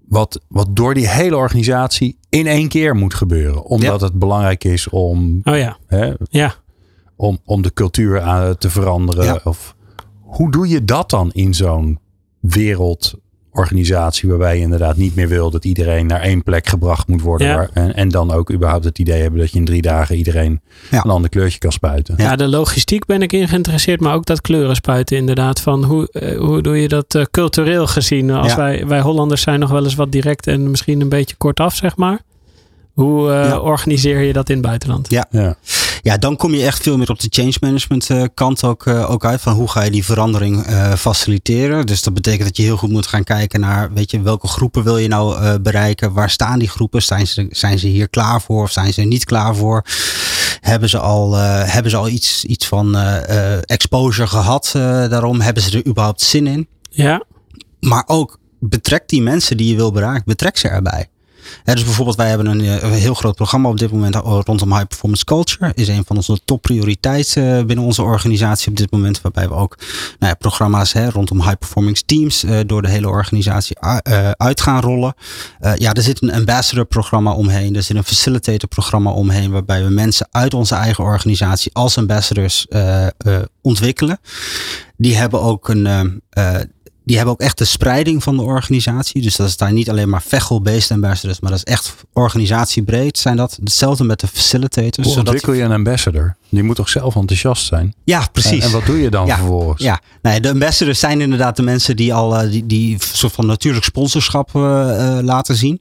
[0.09, 3.65] wat, wat door die hele organisatie in één keer moet gebeuren.
[3.65, 5.77] Omdat het belangrijk is om, Oh ja.
[5.87, 6.55] hè, Ja.
[7.17, 9.25] om, om de cultuur aan te veranderen.
[9.25, 9.41] Ja.
[9.45, 9.75] Of,
[10.21, 11.99] hoe doe je dat dan in zo'n
[13.57, 17.47] wereldorganisatie waarbij je inderdaad niet meer wil dat iedereen naar één plek gebracht moet worden.
[17.47, 17.57] Ja.
[17.57, 20.61] Waar, en, en dan ook überhaupt het idee hebben dat je in drie dagen iedereen
[20.91, 21.05] Ja.
[21.05, 22.15] een ander kleurtje kan spuiten.
[22.19, 22.37] Ja.
[22.37, 25.61] de logistiek ben ik in geïnteresseerd, maar ook dat kleuren spuiten inderdaad.
[25.61, 28.31] Van hoe, eh, hoe doe je dat eh, cultureel gezien?
[28.31, 28.57] Als Ja.
[28.57, 31.97] wij, wij Hollanders zijn nog wel eens wat direct en misschien een beetje kortaf, zeg
[31.97, 32.19] maar.
[32.93, 33.59] Hoe eh, Ja.
[33.59, 35.11] organiseer je dat in het buitenland?
[35.11, 35.27] Ja.
[35.31, 35.57] Ja.
[36.07, 39.11] Ja, dan kom je echt veel meer op de change management eh, kant ook, eh,
[39.11, 39.41] ook uit.
[39.41, 41.87] Van hoe ga je die verandering eh, faciliteren.
[41.87, 44.83] Dus dat betekent dat je heel goed moet gaan kijken naar, weet je, welke groepen
[44.83, 46.13] wil je nou bereiken?
[46.13, 47.03] Waar staan die groepen?
[47.03, 49.85] Zijn ze, zijn ze hier klaar voor of zijn ze er niet klaar voor?
[50.61, 52.97] Hebben ze al, hebben ze al iets, iets van
[53.65, 54.71] exposure gehad
[55.11, 55.41] daarom?
[55.41, 56.69] Hebben ze er überhaupt zin in?
[56.91, 57.25] Ja.
[57.81, 61.09] Maar ook betrek die mensen die je wil bereiken, betrek ze erbij
[61.65, 64.73] dus bijvoorbeeld, wij hebben een, eh, een, heel groot programma op dit moment eh, rondom
[64.73, 65.73] high performance culture.
[65.75, 69.21] Is een van onze topprioriteiten eh, binnen onze organisatie op dit moment.
[69.21, 69.77] Waarbij we ook
[70.19, 73.79] nou ja, programma's rondom high performance teams door de hele organisatie
[74.37, 75.15] uit gaan rollen.
[75.75, 77.77] ja, er zit een ambassador programma omheen.
[77.77, 79.51] Er zit een facilitator programma omheen.
[79.51, 82.67] Waarbij we mensen uit onze eigen organisatie als ambassadors
[83.63, 84.19] ontwikkelen.
[84.97, 86.23] Die hebben ook een
[87.07, 89.23] die hebben ook echt de spreiding van de organisatie.
[89.23, 93.19] Dus dat is daar niet alleen maar Vechel-based ambassadors, maar dat is echt organisatiebreed.
[93.19, 95.07] Zijn dat hetzelfde met de facilitators?
[95.07, 96.37] Hoe ontwikkel je een ambassador?
[96.49, 97.95] Die moet toch zelf enthousiast zijn?
[98.05, 98.65] Ja, precies.
[98.65, 99.83] En, wat doe je dan vervolgens?
[99.83, 103.47] Ja, nee, de ambassadors zijn inderdaad de mensen die al uh, die, die soort van
[103.47, 104.63] natuurlijk sponsorschap uh,
[105.23, 105.81] laten zien.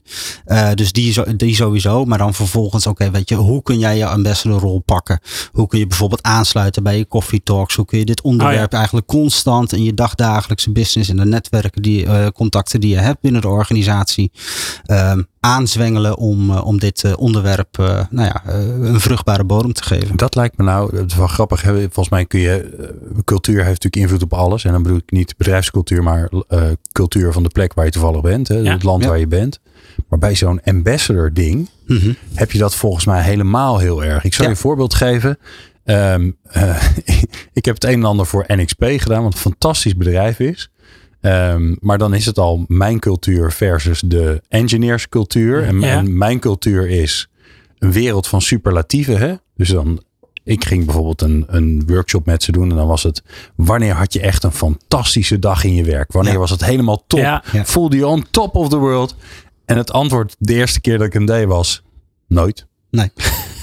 [0.74, 2.04] dus die, die sowieso.
[2.04, 5.20] Maar dan vervolgens, oké, weet je, hoe kun jij je ambassadorrol pakken?
[5.52, 7.74] Hoe kun je bijvoorbeeld aansluiten bij je coffee talks?
[7.74, 11.82] Hoe kun je dit onderwerp oh eigenlijk constant in je dagdagelijkse business en de netwerken,
[11.82, 14.30] die contacten die je hebt binnen de organisatie
[14.84, 17.76] ehm, aanzwengelen om, om dit onderwerp
[18.10, 20.16] nou ja, een vruchtbare bodem te geven.
[20.16, 21.60] Dat lijkt me nou, het is wel grappig.
[21.60, 24.64] Volgens mij kun je, eh, cultuur heeft natuurlijk invloed op alles.
[24.64, 28.20] En dan bedoel ik niet bedrijfscultuur, maar uh, cultuur van de plek waar je toevallig
[28.20, 28.48] bent.
[28.48, 29.60] Hè, Het land waar je bent.
[30.08, 32.12] Maar bij zo'n ambassador ding mhm.
[32.34, 34.24] heb je dat volgens mij helemaal heel erg.
[34.24, 35.38] Ik zal je een voorbeeld geven.
[35.84, 36.82] Um, uh,
[37.58, 40.70] ik heb het een en ander voor NXP gedaan, wat een fantastisch bedrijf is.
[41.26, 45.62] Um, maar dan is het al mijn cultuur versus de engineerscultuur.
[45.62, 47.28] En, en mijn cultuur is
[47.78, 49.18] een wereld van superlatieven.
[49.18, 49.34] Hè?
[49.54, 50.00] Dus dan
[50.44, 52.70] ik ging bijvoorbeeld een, een workshop met ze doen.
[52.70, 53.22] En dan was het,
[53.56, 56.12] wanneer had je echt een fantastische dag in je werk?
[56.12, 57.20] Wanneer was het helemaal top?
[57.20, 57.42] Ja.
[57.52, 59.16] Voelde je on top of the world?
[59.64, 61.82] En het antwoord de eerste keer dat ik hem deed was,
[62.28, 62.66] nooit.
[62.90, 63.10] Nee.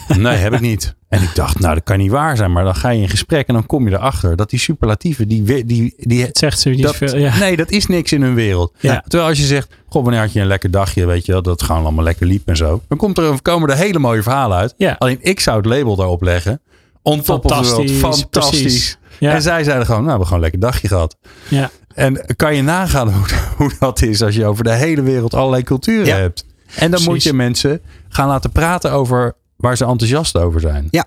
[0.07, 0.95] Nee, heb ik niet.
[1.09, 2.51] En ik dacht, nou, dat kan niet waar zijn.
[2.51, 5.65] Maar dan ga je in gesprek en dan kom je erachter dat die superlatieven, die,
[5.65, 7.17] die, die zegt ze niet dat, veel.
[7.17, 7.37] Ja.
[7.37, 8.73] Nee, dat is niks in hun wereld.
[8.79, 9.03] Ja.
[9.07, 11.63] Terwijl als je zegt, goh, wanneer had je een lekker dagje, weet je wel, dat
[11.63, 12.81] gewoon allemaal lekker liep en zo.
[12.87, 14.73] Dan komt er, komen er hele mooie verhalen uit.
[14.77, 14.95] Ja.
[14.99, 16.61] Alleen ik zou het label daarop leggen.
[17.01, 17.91] On top of the world.
[17.91, 18.97] Fantastisch.
[19.19, 21.17] En zij zeiden gewoon, nou, we hebben gewoon een lekker dagje gehad.
[21.47, 21.69] Ja.
[21.93, 23.25] En kan je nagaan hoe,
[23.57, 26.45] hoe dat is als je over de hele wereld allerlei culturen hebt.
[26.75, 30.87] En dan moet je mensen gaan laten praten over waar ze enthousiast over zijn.
[30.89, 31.05] Ja.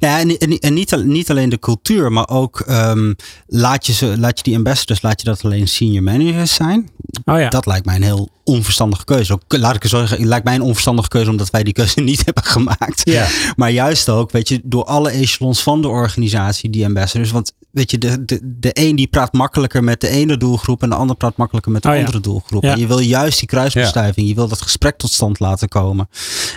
[0.00, 4.18] Nou ja, en, en, niet, niet alleen de cultuur, maar ook um, laat, je ze,
[4.18, 6.90] laat je die ambassadors, laat je dat alleen senior managers zijn.
[7.24, 7.48] Oh ja.
[7.48, 9.32] Dat lijkt mij een heel onverstandige keuze.
[9.32, 11.72] Ook, laat ik het zo zeggen, het lijkt mij een onverstandige keuze omdat wij die
[11.72, 13.00] keuze niet hebben gemaakt.
[13.04, 13.28] Ja.
[13.56, 17.30] Maar juist ook, weet je, door alle echelons van de organisatie, die ambassadors.
[17.30, 20.88] Want weet je, de, de, de een die praat makkelijker met de ene doelgroep en
[20.88, 22.62] de ander praat makkelijker met de oh andere doelgroep.
[22.62, 26.08] En je wil juist die kruisbestuiving, je wil dat gesprek tot stand laten komen.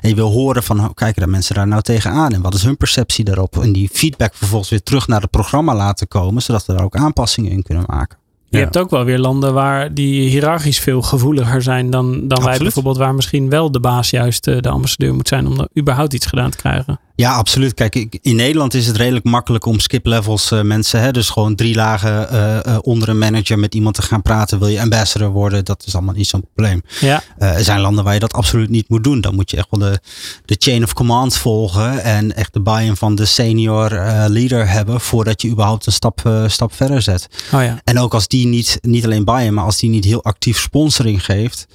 [0.01, 2.63] En je wil horen van, hoe kijken de mensen daar nou tegenaan en wat is
[2.63, 3.57] hun perceptie daarop?
[3.57, 6.95] En die feedback vervolgens weer terug naar het programma laten komen, zodat we daar ook
[6.95, 8.17] aanpassingen in kunnen maken.
[8.49, 12.57] Je hebt ook wel weer landen waar die hiërarchisch veel gevoeliger zijn dan, dan wij
[12.57, 16.13] bijvoorbeeld, waar misschien wel de baas juist eh, de ambassadeur moet zijn om er überhaupt
[16.13, 16.99] iets gedaan te krijgen.
[17.17, 17.73] Ja, absoluut.
[17.73, 21.55] Kijk, in Nederland is het redelijk makkelijk om skip levels uh, mensen, hè, dus gewoon
[21.55, 24.59] drie lagen uh, onder een manager met iemand te gaan praten.
[24.59, 25.65] Wil je ambassador worden?
[25.65, 26.81] Dat is allemaal niet zo'n probleem.
[26.99, 27.23] Ja.
[27.37, 29.21] er zijn landen waar je dat absoluut niet moet doen.
[29.21, 29.99] Dan moet je echt wel de,
[30.45, 33.89] de chain of command volgen en echt de buy-in van de senior
[34.27, 37.27] leader hebben voordat je überhaupt een stap, stap verder zet.
[37.53, 37.81] Oh ja.
[37.83, 41.25] En ook als die niet, niet alleen buy-in, maar als die niet heel actief sponsoring
[41.25, 41.67] geeft,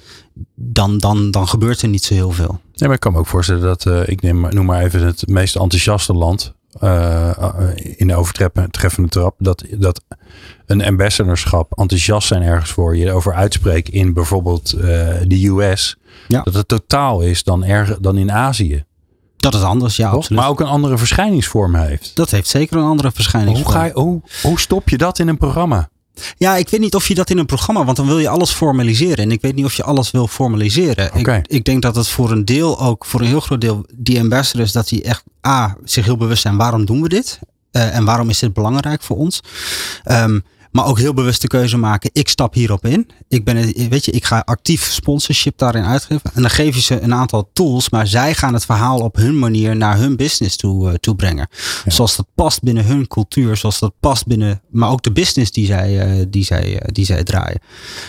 [0.55, 2.59] dan, dan, dan gebeurt er niet zo heel veel.
[2.71, 5.27] Ja, maar ik kan me ook voorstellen dat, uh, ik neem, noem maar even het
[5.27, 7.31] meest enthousiaste land uh,
[7.95, 10.03] in de overtreffende trap, dat, dat
[10.65, 14.81] een ambassadorschap enthousiast zijn ergens voor je over uitspreekt in bijvoorbeeld uh,
[15.27, 15.95] de US,
[16.27, 16.41] ja.
[16.41, 18.83] dat het totaal is dan, erger, dan in Azië.
[19.37, 20.09] Dat is anders, ja.
[20.09, 20.41] Absoluut.
[20.41, 22.15] Maar ook een andere verschijningsvorm heeft.
[22.15, 23.73] Dat heeft zeker een andere verschijningsvorm.
[23.73, 25.89] Hoe, ga je, hoe, hoe stop je dat in een programma?
[26.37, 28.51] Ja, ik weet niet of je dat in een programma, want dan wil je alles
[28.51, 29.17] formaliseren.
[29.17, 31.11] En ik weet niet of je alles wil formaliseren.
[31.15, 31.37] Okay.
[31.37, 34.19] Ik, ik, denk dat het voor een deel ook, voor een heel groot deel, die
[34.19, 37.39] ambassadors, dat die echt A, zich heel bewust zijn, waarom doen we dit?
[37.71, 39.41] Uh, en waarom is dit belangrijk voor ons?
[40.11, 42.09] Um, maar ook heel bewust de keuze maken.
[42.13, 43.09] Ik stap hierop in.
[43.27, 46.31] Ik, ben, weet je, ik ga actief sponsorship daarin uitgeven.
[46.33, 47.89] En dan geef je ze een aantal tools.
[47.89, 51.47] Maar zij gaan het verhaal op hun manier naar hun business toe, uh, toe brengen.
[51.85, 53.57] Zoals dat past binnen hun cultuur.
[53.57, 54.61] Zoals dat past binnen.
[54.69, 57.59] Maar ook de business die zij, uh, die zij, uh, die zij draaien.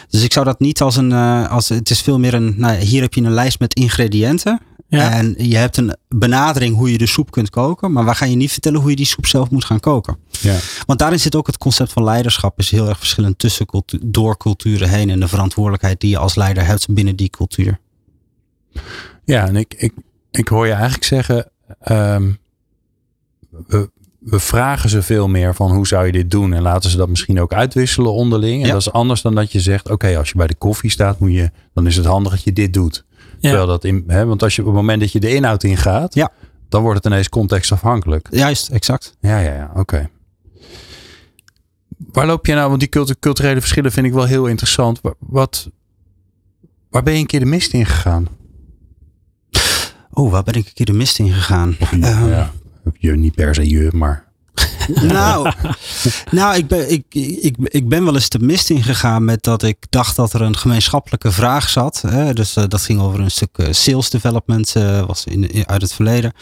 [0.08, 1.12] Dus ik zou dat niet als een.
[1.48, 2.54] als, het is veel meer een.
[2.56, 4.60] Nou, hier heb je een lijst met ingrediënten.
[4.88, 8.36] En je hebt een benadering hoe je de soep kunt koken, maar waar ga je
[8.36, 10.16] niet vertellen hoe je die soep zelf moet gaan koken.
[10.40, 10.56] Ja.
[10.86, 13.66] Want daarin zit ook het concept van leiderschap is heel erg verschillend tussen
[14.02, 17.80] door culturen heen en de verantwoordelijkheid die je als leider hebt binnen die cultuur.
[19.24, 19.92] Ja, en ik, ik,
[20.30, 21.50] ik hoor je eigenlijk zeggen,
[21.88, 22.38] um,
[23.66, 26.52] we, we vragen ze veel meer van hoe zou je dit doen?
[26.52, 28.60] En laten ze dat misschien ook uitwisselen onderling.
[28.60, 28.72] En Ja.
[28.72, 31.32] dat is anders dan dat je zegt, oké, als je bij de koffie staat, moet
[31.32, 33.04] je, dan is het handig dat je dit doet.
[33.48, 36.14] Terwijl dat in, hè, want als je op het moment dat je de inhoud ingaat,
[36.14, 36.30] Ja.
[36.68, 38.28] dan wordt het ineens contextafhankelijk.
[38.30, 39.16] Juist, exact.
[39.20, 40.08] Ja, ja, ja, oké.
[42.12, 45.00] Waar loop je nou, want die cultu- culturele verschillen vind ik wel heel interessant.
[45.00, 45.70] Wa- Wat,
[46.90, 48.28] waar ben je een keer de mist in gegaan?
[50.10, 51.76] Oh, waar ben ik een keer de mist in gegaan?
[51.80, 52.50] Ehm, ja,
[52.98, 54.24] je niet per se je, maar
[55.02, 55.52] Nou,
[56.30, 59.76] nou ik, ben, ik, ik, ik ben wel eens de mist ingegaan met dat ik
[59.90, 62.02] dacht dat er een gemeenschappelijke vraag zat.
[62.06, 62.32] Hè?
[62.32, 65.94] Dus eh, dat ging over een stuk eh, sales development, eh, was in, uit het
[65.94, 66.32] verleden.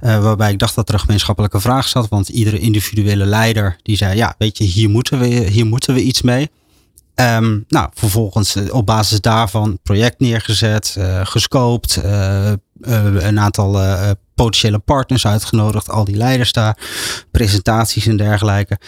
[0.00, 2.08] Waarbij ik dacht dat er een gemeenschappelijke vraag zat.
[2.08, 6.02] Want iedere individuele leider die zei, ja, weet je, hier moeten we, hier moeten we
[6.02, 6.50] iets mee.
[7.14, 12.00] Ehm, nou, vervolgens op basis daarvan project neergezet, gescoopt,
[13.12, 13.78] een aantal
[14.42, 16.78] potentiële partners uitgenodigd, al die leiders daar,
[17.30, 18.78] presentaties en dergelijke.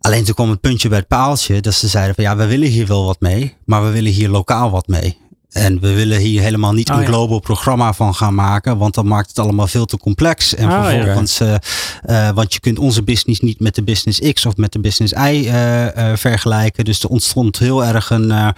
[0.00, 2.68] Alleen toen kwam het puntje bij het paaltje dat ze zeiden van ja, we willen
[2.68, 5.18] hier wel wat mee, maar we willen hier lokaal wat mee.
[5.58, 7.08] En we willen hier helemaal niet Oh, een ja.
[7.08, 10.54] global programma van gaan maken, want dan maakt het allemaal veel te complex.
[10.54, 11.54] En Oh, vervolgens, eh,
[12.02, 15.12] eh, want je kunt onze business niet met de business X of met de business
[15.12, 16.84] Y eh, vergelijken.
[16.84, 18.54] Dus er ontstond heel erg een,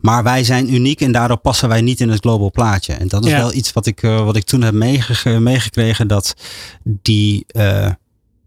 [0.00, 2.92] maar wij zijn uniek en daardoor passen wij niet in het global plaatje.
[2.92, 3.36] En dat is Ja.
[3.38, 6.34] wel iets wat ik, wat ik toen heb meege- meegekregen, dat
[6.82, 7.46] die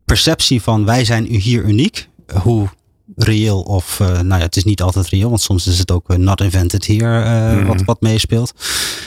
[0.06, 2.10] perceptie van wij zijn hier uniek,
[2.42, 2.70] hoe
[3.16, 6.10] reëel of, eh, nou ja, het is niet altijd reëel, want soms is het ook
[6.10, 7.66] eh, not invented hier eh, Mhm.
[7.66, 8.54] wat, wat meespeelt.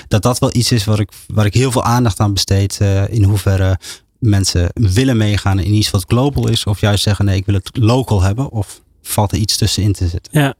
[0.09, 3.09] Dat dat wel iets is waar ik, waar ik heel veel aandacht aan besteed, eh,
[3.09, 3.79] in hoeverre
[4.19, 7.71] mensen willen meegaan in iets wat global is, of juist zeggen nee, ik wil het
[7.73, 10.41] local hebben, of valt er iets tussenin te zitten.
[10.41, 10.55] Ja.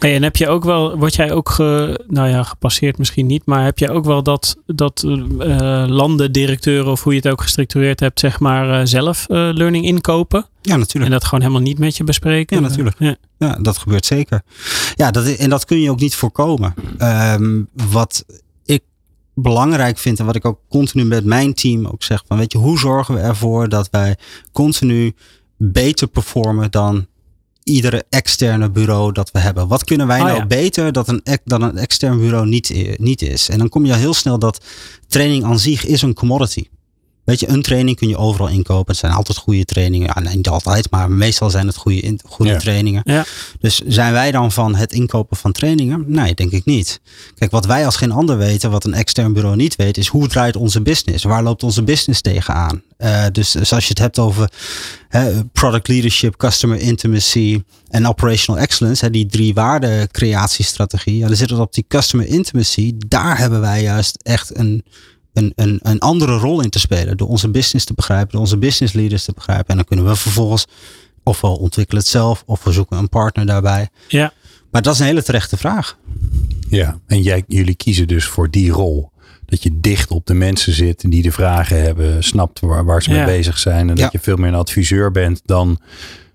[0.00, 3.42] Hey, en heb je ook wel, word jij ook, ge, nou ja, gepasseerd misschien niet,
[3.44, 5.04] maar heb je ook wel dat, dat
[5.38, 9.84] eh landendirecteuren of hoe je het ook gestructureerd hebt, zeg maar, eh, zelf eh, learning
[9.84, 11.04] inkopen Ja, natuurlijk.
[11.04, 12.56] en dat gewoon helemaal niet met je bespreken?
[12.56, 12.96] Ja, natuurlijk.
[12.98, 13.16] Ja.
[13.38, 14.42] Ja, dat gebeurt zeker.
[14.94, 16.74] Ja, dat, en dat kun je ook niet voorkomen.
[16.98, 18.24] Ehm, wat
[18.64, 18.82] ik
[19.34, 22.58] belangrijk vind en wat ik ook continu met mijn team ook zeg: van weet je,
[22.58, 24.16] hoe zorgen we ervoor dat wij
[24.52, 25.14] continu
[25.56, 27.06] beter performen dan
[27.62, 29.68] iedere externe bureau dat we hebben?
[29.68, 30.46] Wat kunnen wij Oh, nou ja.
[30.46, 33.48] beter dat een, dan een extern bureau niet, niet is?
[33.48, 34.64] En dan kom je al heel snel dat
[35.08, 36.64] training aan zich is een commodity.
[37.30, 38.90] Weet je, een training kun je overal inkopen.
[38.90, 40.10] Het zijn altijd goede trainingen.
[40.14, 42.58] Ja, nee, niet altijd, maar meestal zijn het goede, goede Ja.
[42.58, 43.02] trainingen.
[43.04, 43.24] Ja.
[43.60, 46.04] Dus zijn wij dan van het inkopen van trainingen?
[46.06, 47.00] Nee, denk ik niet.
[47.34, 50.28] Kijk, wat wij als geen ander weten, wat een extern bureau niet weet, is hoe
[50.28, 51.24] draait onze business?
[51.24, 52.82] Waar loopt onze business tegenaan?
[52.96, 54.50] Eh dus, dus als je het hebt over
[55.52, 61.74] product leadership, customer intimacy en operational excellence, die drie waardecreatiestrategie, ja, dan zit het op
[61.74, 62.92] die customer intimacy.
[63.08, 64.84] Daar hebben wij juist echt een,
[65.32, 67.16] een, een, een andere rol in te spelen.
[67.16, 69.66] Door onze business te begrijpen, door onze business leaders te begrijpen.
[69.68, 70.66] En dan kunnen we vervolgens
[71.22, 73.88] ofwel ontwikkelen het zelf, of we zoeken een partner daarbij.
[74.08, 74.32] Ja.
[74.70, 75.98] Maar dat is een hele terechte vraag.
[76.68, 79.10] Ja, en jij, jullie kiezen dus voor die rol.
[79.46, 83.10] Dat je dicht op de mensen zit die de vragen hebben, snapt waar, waar ze
[83.10, 83.16] Ja.
[83.16, 83.90] mee bezig zijn.
[83.90, 84.02] En Ja.
[84.02, 85.78] dat je veel meer een adviseur bent dan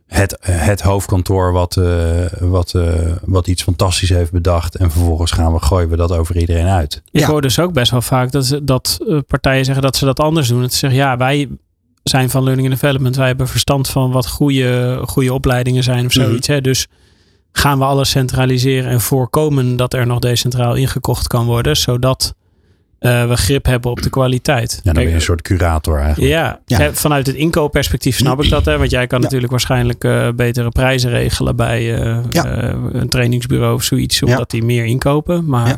[0.08, 4.76] het, het hoofdkantoor wat, eh, wat, eh, wat iets fantastisch heeft bedacht.
[4.76, 7.02] En vervolgens gaan we, gooien we dat over iedereen uit.
[7.12, 7.28] Ik Ja.
[7.28, 10.20] hoor dus ook best wel vaak dat, ze- dat eh, partijen zeggen dat ze dat
[10.20, 10.62] anders doen.
[10.62, 11.50] Dat ze zeggen, ja, wij
[12.04, 13.15] zijn van Learning and Development.
[13.15, 16.26] Wij hebben verstand van wat goede, goede opleidingen zijn of Mhm.
[16.26, 16.48] zoiets.
[16.48, 16.62] Hè?
[16.62, 16.88] Dus
[17.52, 21.78] gaan we alles centraliseren en voorkomen dat er nog decentraal ingekocht kan worden.
[21.78, 22.34] Zodat
[23.06, 24.72] eh, we grip hebben op de kwaliteit.
[24.72, 26.32] Ja, dan ben je een soort curator eigenlijk.
[26.32, 26.94] ja, Ja.
[26.94, 28.65] vanuit het inkoopperspectief snap ik dat.
[28.65, 28.78] Hè?
[28.78, 29.24] Want jij kan Ja.
[29.24, 32.24] natuurlijk waarschijnlijk eh, betere prijzen regelen bij Ja.
[32.30, 34.24] eh, een trainingsbureau of zoiets.
[34.24, 35.46] Omdat die meer inkopen.
[35.46, 35.78] Maar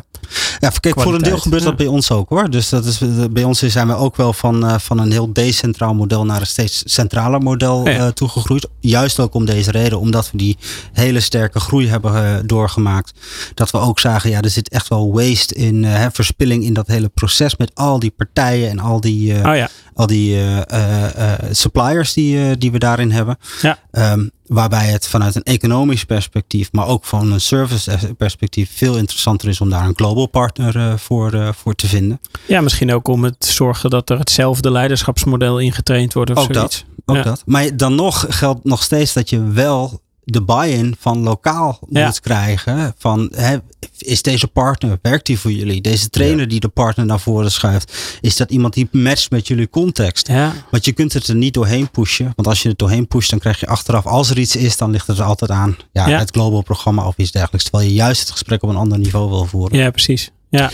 [0.58, 0.72] Ja.
[0.80, 2.50] Kijk, voor een deel gebeurt dat bij ons ook hoor.
[2.50, 5.94] Dus dat is, bij ons zijn we ook wel van, eh, van een heel decentraal
[5.94, 8.68] model naar een steeds centraler model Ja, eh, toegegroeid.
[8.80, 10.56] Juist ook om deze reden, omdat we die
[10.92, 13.12] hele sterke groei hebben eh, doorgemaakt.
[13.54, 16.74] Dat we ook zagen, ja, er zit echt wel waste in, eh, hè, verspilling in
[16.74, 20.34] dat hele proces met al die partijen en al die, eh, oh ja, al die
[20.36, 23.36] eh, eh, eh, suppliers die, eh, die we daarin hebben.
[23.62, 23.78] Ja.
[23.90, 29.48] Ehm, waarbij het vanuit een economisch perspectief, maar ook van een service perspectief veel interessanter
[29.48, 32.20] is om daar een global partner eh, voor, eh, voor te vinden.
[32.46, 36.84] Ja, misschien ook om het zorgen dat er hetzelfde leiderschapsmodel ingetraind wordt of Ook zoiets.
[37.04, 37.22] Ook Ja.
[37.22, 37.42] dat.
[37.46, 42.04] Maar dan nog geldt nog steeds dat je wel de buy-in van lokaal Ja.
[42.06, 42.94] moet krijgen.
[42.98, 43.56] Van, hè,
[43.98, 45.80] is deze partner, werkt die voor jullie?
[45.80, 49.70] Deze trainer die de partner naar voren schuift, is dat iemand die matcht met jullie
[49.70, 50.26] context?
[50.28, 52.32] Ja, Want je kunt het er niet doorheen pushen.
[52.36, 54.90] Want als je het doorheen pusht, dan krijg je achteraf, als er iets is, dan
[54.90, 56.18] ligt het er altijd aan ja, Ja.
[56.18, 57.64] het global programma of iets dergelijks.
[57.68, 59.78] Terwijl je juist het gesprek op een ander niveau wil voeren.
[59.78, 60.30] ja precies.
[60.48, 60.70] Ja,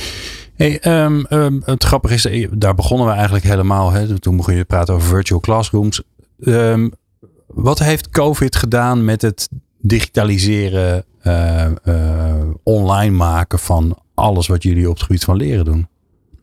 [0.57, 3.91] Hey, ehm, ehm, het grappige is, eh, daar begonnen we eigenlijk helemaal.
[3.91, 6.03] Hè, toen begon je te praten over virtual classrooms.
[6.45, 6.89] ehm,
[7.55, 9.49] wat heeft COVID gedaan met het
[9.79, 15.89] digitaliseren, eh, eh, online maken van alles wat jullie op het gebied van leren doen?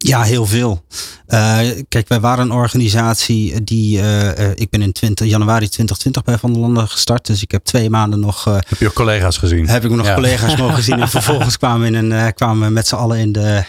[0.07, 0.83] Ja, heel veel.
[1.27, 3.97] Uh, kijk, wij waren een organisatie die.
[3.97, 7.25] Uh, ik ben in 20, januari 2020 bij Van der Landen gestart.
[7.25, 8.47] Dus ik heb twee maanden nog.
[8.47, 9.67] Uh, heb je ook collega's gezien?
[9.67, 10.13] Heb ik nog ja.
[10.13, 10.99] collega's mogen zien.
[10.99, 13.63] En vervolgens kwamen we, in een, kwamen we met z'n allen in de,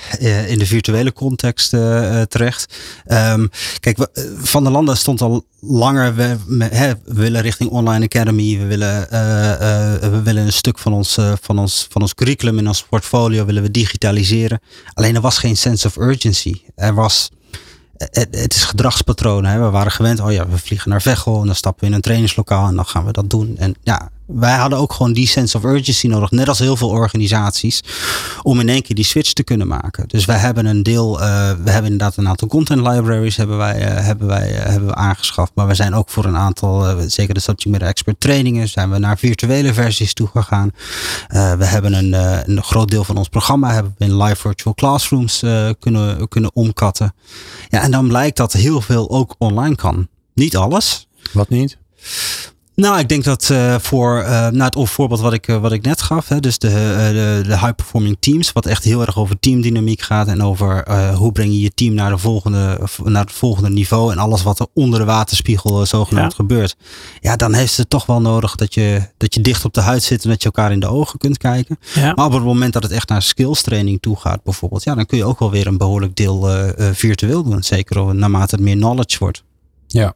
[0.47, 1.71] in de virtuele context
[2.29, 2.75] terecht.
[3.07, 4.09] Um, kijk,
[4.39, 6.15] Van der Landen stond al langer.
[6.15, 8.59] We willen richting Online Academy.
[8.59, 9.07] We willen,
[10.11, 13.63] we willen een stuk van ons, van, ons, van ons curriculum in ons portfolio willen
[13.63, 14.61] we digitaliseren.
[14.95, 16.22] Alleen er was geen sense of urgency.
[16.75, 17.31] Er was
[17.97, 19.51] het, het, is gedragspatronen.
[19.51, 19.61] Hè.
[19.61, 22.03] We waren gewend, oh ja, we vliegen naar Veghel en dan stappen we in een
[22.03, 23.57] trainingslokaal en dan gaan we dat doen.
[23.59, 26.89] En ja, wij hadden ook gewoon die sense of urgency nodig, net als heel veel
[26.89, 27.83] organisaties,
[28.43, 30.09] om in één keer die switch te kunnen maken.
[30.09, 31.25] Dus wij hebben een deel, uh,
[31.65, 34.95] we hebben inderdaad een aantal content libraries hebben wij, uh, hebben wij uh, hebben we
[34.95, 38.91] aangeschaft, maar we zijn ook voor een aantal, zeker de subject matter expert trainingen, zijn
[38.91, 40.71] we naar virtuele versies toegegaan.
[41.29, 42.13] we hebben een,
[42.51, 45.43] een groot deel van ons programma hebben we in live virtual classrooms
[45.79, 47.15] kunnen, kunnen omkatten.
[47.69, 50.09] Ja, en dan blijkt dat heel veel ook online kan.
[50.35, 51.09] Niet alles.
[51.33, 51.79] Wat niet?
[52.75, 55.83] Nou, ik denk dat uh, voor uh, nou, het voorbeeld wat ik, uh, wat ik
[55.83, 59.39] net gaf, hè, dus de, de, de high performing teams, wat echt heel erg over
[59.39, 63.71] teamdynamiek gaat en over hoe breng je je team naar, de volgende, naar het volgende
[63.71, 66.37] niveau en alles wat er onder de waterspiegel zogenaamd ja.
[66.37, 66.77] gebeurt.
[67.21, 70.03] Ja, dan heeft het toch wel nodig dat je, dat je dicht op de huid
[70.03, 71.79] zit en dat je elkaar in de ogen kunt kijken.
[71.95, 72.13] Ja.
[72.15, 75.07] Maar op het moment dat het echt naar skills training toe gaat bijvoorbeeld, ja, dan
[75.07, 77.63] kun je ook wel weer een behoorlijk deel virtueel doen.
[77.63, 79.45] Zeker naarmate het meer knowledge wordt.
[79.87, 80.15] Ja.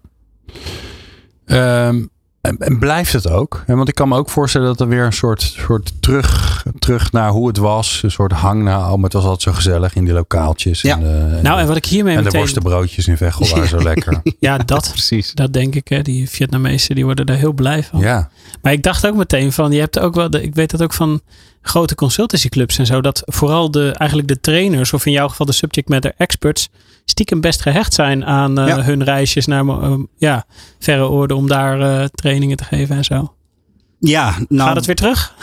[1.89, 2.11] Um,
[2.59, 3.65] en blijft het ook?
[3.67, 7.31] Want ik kan me ook voorstellen dat er weer een soort, soort terug, terug naar
[7.31, 8.01] hoe het was.
[8.03, 10.81] Een soort hang naar, oh, maar het was altijd zo gezellig in die lokaaltjes.
[10.81, 10.95] Ja.
[10.95, 12.33] En de, nou, en wat ik hiermee en meteen...
[12.33, 14.21] de worstenbroodjes in Veghel waren zo lekker.
[14.39, 15.33] Ja, dat, Precies.
[15.33, 15.89] dat denk ik.
[15.89, 16.03] Hè.
[16.03, 18.01] Die Vietnamezen die worden daar heel blij van.
[18.01, 18.31] Ja.
[18.63, 20.93] Maar ik dacht ook meteen van, je hebt ook wel, de, ik weet dat ook
[20.93, 21.21] van
[21.63, 25.53] grote consultancyclubs en zo, dat vooral de, eigenlijk de trainers, of in jouw geval de
[25.53, 26.69] subject matter experts,
[27.07, 28.83] stiekem best gehecht zijn aan uh, ja.
[28.83, 30.45] hun reisjes naar uh, ja,
[30.79, 33.35] verre oorden om daar uh, trainingen te geven en zo.
[33.99, 35.35] Ja, nou, Gaat het weer terug?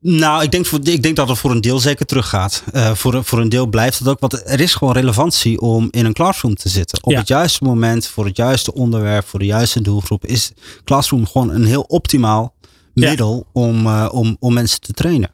[0.00, 2.64] Nou, ik denk, voor, ik denk dat het voor een deel zeker teruggaat.
[2.72, 4.20] Uh, voor, voor een deel blijft het ook.
[4.20, 7.04] Want er is gewoon relevantie om in een classroom te zitten.
[7.04, 7.18] Op ja.
[7.18, 10.26] het juiste moment, voor het juiste onderwerp, voor de juiste doelgroep.
[10.26, 10.52] Is
[10.84, 12.54] classroom gewoon een heel optimaal
[12.94, 13.60] middel ja.
[13.60, 15.30] om, uh, om, om mensen te trainen.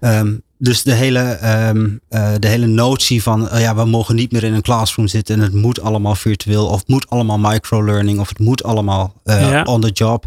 [0.00, 1.38] Um, dus de hele,
[1.68, 5.08] um, uh, de hele notie van uh, ja, we mogen niet meer in een classroom
[5.08, 9.14] zitten en het moet allemaal virtueel of het moet allemaal microlearning of het moet allemaal
[9.24, 9.62] uh, ja.
[9.62, 10.24] on the job.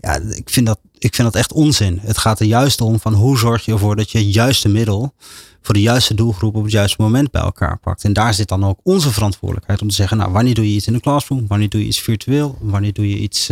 [0.00, 1.98] Ja, ik vind, dat, ik vind dat echt onzin.
[2.02, 5.14] Het gaat er juist om van hoe zorg je ervoor dat je het juiste middel
[5.62, 8.04] voor de juiste doelgroep op het juiste moment bij elkaar pakt.
[8.04, 10.86] En daar zit dan ook onze verantwoordelijkheid om te zeggen, nou, wanneer doe je iets
[10.86, 11.44] in de classroom?
[11.46, 12.58] Wanneer doe je iets virtueel?
[12.60, 13.48] Wanneer doe je iets...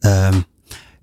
[0.00, 0.44] Um,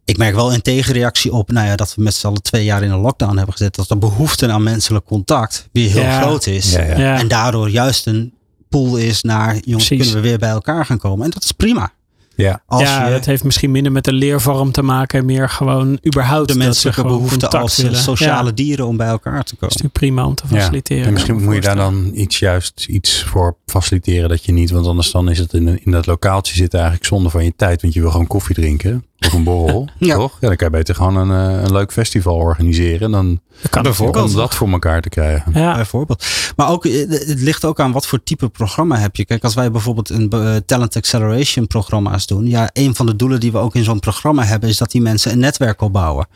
[0.06, 2.84] ik merk wel een tegenreactie op nou ja, dat we met z'n allen twee jaar
[2.84, 3.76] in een lockdown hebben gezet.
[3.76, 6.22] Dat de behoefte aan menselijk contact weer heel ja.
[6.22, 6.72] groot is.
[6.72, 7.20] Ja, ja.
[7.20, 8.34] En daardoor juist een
[8.70, 9.98] pool is naar jongens, Precies.
[9.98, 11.26] kunnen we weer bij elkaar gaan komen.
[11.26, 11.94] En dat is prima.
[12.36, 15.20] Ja, als ja je, het heeft misschien minder met de leervorm te maken.
[15.20, 17.98] En meer gewoon überhaupt de menselijke behoefte als willen.
[17.98, 19.60] sociale dieren om bij elkaar te komen.
[19.60, 21.02] Dat is natuurlijk prima om te faciliteren.
[21.02, 21.08] Ja.
[21.08, 24.72] En misschien moet je daar dan iets juist iets voor faciliteren dat je niet.
[24.72, 27.82] Want anders dan is het in, in dat lokaaltje zitten eigenlijk zonde van je tijd.
[27.82, 29.06] Want je wil gewoon koffie drinken.
[29.20, 30.16] Of een borrel, ja.
[30.16, 30.38] toch?
[30.40, 31.30] Ja, dan kan je beter gewoon een,
[31.64, 33.12] een leuk festival organiseren.
[33.12, 35.52] Dan kan bijvoorbeeld om dat voor elkaar te krijgen.
[35.54, 35.76] Ja.
[35.76, 36.26] Bijvoorbeeld.
[36.56, 39.26] Maar ook, het ligt ook aan wat voor type programma heb je.
[39.26, 42.48] Kijk, als wij bijvoorbeeld een uh, Talent Acceleration programma's doen.
[42.48, 45.02] Ja, een van de doelen die we ook in zo'n programma hebben, is dat die
[45.02, 46.28] mensen een netwerk opbouwen.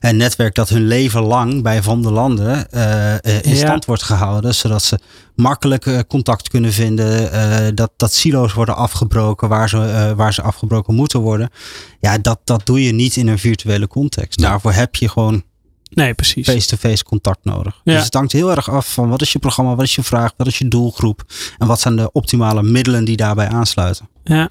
[0.00, 3.86] Een netwerk dat hun leven lang bij Van der Landen uh, uh, in stand ja.
[3.86, 4.54] wordt gehouden.
[4.54, 4.98] Zodat ze
[5.34, 7.74] makkelijk contact kunnen vinden.
[7.74, 11.50] dat, dat silo's worden afgebroken waar ze, waar ze afgebroken moeten worden.
[12.00, 14.38] Ja, dat, dat doe je niet in een virtuele context.
[14.38, 14.48] Nee.
[14.48, 15.42] Daarvoor heb je gewoon
[15.90, 16.46] nee, precies.
[16.46, 17.80] face-to-face contact nodig.
[17.84, 17.94] Ja.
[17.94, 20.32] Dus het hangt heel erg af van wat is je programma, wat is je vraag,
[20.36, 21.22] wat is je doelgroep
[21.58, 24.08] en wat zijn de optimale middelen die daarbij aansluiten.
[24.24, 24.50] Ja.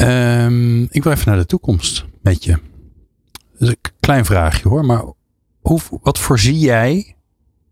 [0.00, 2.58] Um, ik wil even naar de toekomst met je.
[3.32, 5.04] Dat is een klein vraagje hoor, maar
[5.60, 7.16] hoe, wat voorzie jij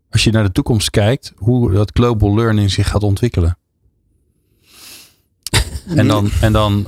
[0.09, 3.57] als je naar de toekomst kijkt, hoe dat global learning zich gaat ontwikkelen?
[5.95, 6.87] en dan, en dan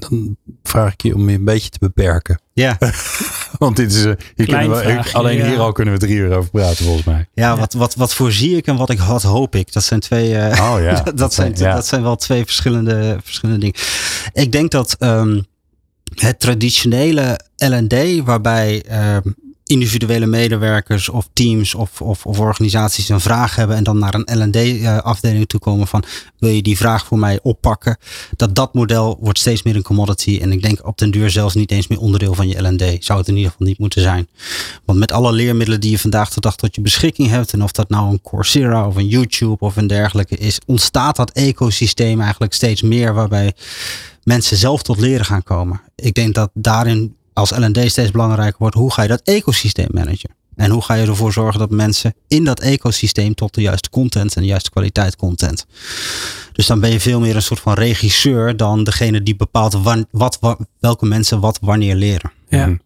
[0.00, 2.40] dan vraag ik je om je een beetje te beperken.
[2.52, 2.78] Ja.
[3.60, 5.46] Want dit is, hier kunnen we, alleen ja.
[5.46, 7.28] hier al kunnen we drie uur over praten volgens mij.
[7.34, 7.56] Ja, ja.
[7.56, 9.72] Wat, wat, wat voorzie ik en wat ik had hoop ik.
[9.72, 11.00] Dat zijn twee, uh, oh, ja.
[11.02, 11.74] dat, dat, zijn, ja.
[11.74, 13.76] dat zijn wel twee verschillende, verschillende dingen.
[14.32, 15.46] Ik denk dat um,
[16.14, 18.84] het traditionele L&D waarbij
[19.16, 19.34] um,
[19.70, 24.42] individuele medewerkers of teams of, of, of, organisaties een vraag hebben en dan naar een
[24.42, 26.04] L&D-afdeling toe komen van
[26.38, 27.98] wil je die vraag voor mij oppakken?
[28.36, 31.54] Dat dat model wordt steeds meer een commodity en ik denk op den duur zelfs
[31.54, 33.04] niet eens meer onderdeel van je L&D.
[33.04, 34.28] Zou het in ieder geval niet moeten zijn.
[34.84, 37.72] Want met alle leermiddelen die je vandaag de dag tot je beschikking hebt en of
[37.72, 42.52] dat nou een Coursera of een YouTube of een dergelijke is, ontstaat dat ecosysteem eigenlijk
[42.52, 43.52] steeds meer waarbij
[44.22, 45.80] mensen zelf tot leren gaan komen.
[45.94, 50.30] Ik denk dat daarin als LD steeds belangrijker wordt, hoe ga je dat ecosysteem managen?
[50.56, 54.36] En hoe ga je ervoor zorgen dat mensen in dat ecosysteem tot de juiste content
[54.36, 55.66] en de juiste kwaliteit content.
[56.52, 60.38] Dus dan ben je veel meer een soort van regisseur dan degene die bepaalt wat,
[60.80, 62.32] welke mensen wat wanneer leren.
[62.48, 62.76] Ja.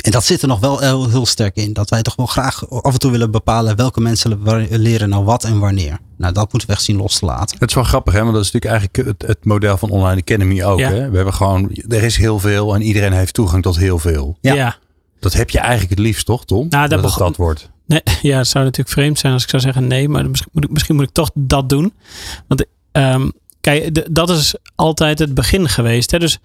[0.00, 1.72] En dat zit er nog wel heel, heel, sterk in.
[1.72, 5.44] Dat wij toch wel graag af en toe willen bepalen welke mensen leren nou wat
[5.44, 5.98] en wanneer.
[6.16, 7.58] Nou, dat moeten we echt zien los te laten.
[7.58, 8.20] Het is wel grappig, hè?
[8.20, 10.78] Want dat is natuurlijk eigenlijk het, het model van Online Academy ook.
[10.78, 11.10] Hè?
[11.10, 14.36] We hebben gewoon, er is heel veel en iedereen heeft toegang tot heel veel.
[14.40, 14.54] Ja.
[14.54, 14.76] ja.
[15.20, 16.66] Dat heb je eigenlijk het liefst, toch, Tom?
[16.68, 17.70] Nou, dat, dat, dat wordt.
[17.86, 20.64] Nee, ja, het zou natuurlijk vreemd zijn als ik zou zeggen nee, maar misschien moet
[20.64, 21.92] ik, misschien moet ik toch dat doen.
[22.46, 26.10] Want um, kijk, dat is altijd het begin geweest.
[26.10, 26.18] Hè?
[26.18, 26.38] Dus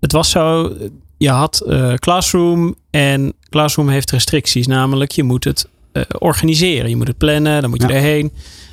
[0.00, 0.76] het was zo,
[1.16, 4.66] je had uh, Classroom en Classroom heeft restricties.
[4.66, 6.90] Namelijk, je moet het uh, organiseren.
[6.90, 8.32] Je moet het plannen, dan moet je erheen.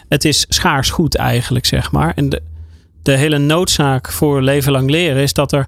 [0.10, 2.14] Het is schaars goed eigenlijk, zeg maar.
[2.16, 2.42] En de,
[3.04, 5.68] de hele noodzaak voor leven lang leren is dat er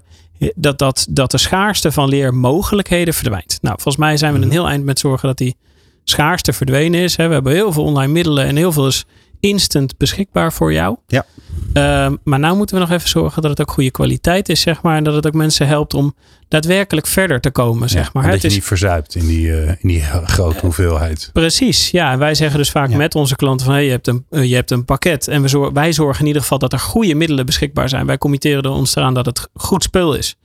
[0.54, 3.58] dat, dat, dat de schaarste van leermogelijkheden verdwijnt.
[3.60, 4.54] Nou, volgens mij zijn we een mhm.
[4.54, 5.56] heel eind met zorgen dat die
[6.04, 7.16] schaarste verdwenen is.
[7.16, 9.04] We hebben heel veel online middelen en heel veel is
[9.40, 10.96] instant beschikbaar voor jou.
[11.06, 11.26] Ja.
[11.74, 14.82] Uh, maar nou moeten we nog even zorgen dat het ook goede kwaliteit is, zeg
[14.82, 14.96] maar.
[14.96, 16.14] En dat het ook mensen helpt om
[16.48, 18.22] daadwerkelijk verder te komen, zeg maar.
[18.22, 21.30] dat het je is, niet verzuipt in die, uh, in die grote hoeveelheid.
[21.32, 22.12] Precies, ja.
[22.12, 23.74] En wij zeggen dus vaak met onze klanten van...
[23.74, 26.26] Hey, je, hebt een, uh, je hebt een pakket en we zorgen, wij zorgen in
[26.26, 28.06] ieder geval dat er goede middelen beschikbaar zijn.
[28.06, 30.36] Wij committeren er ons eraan dat het goed spul is.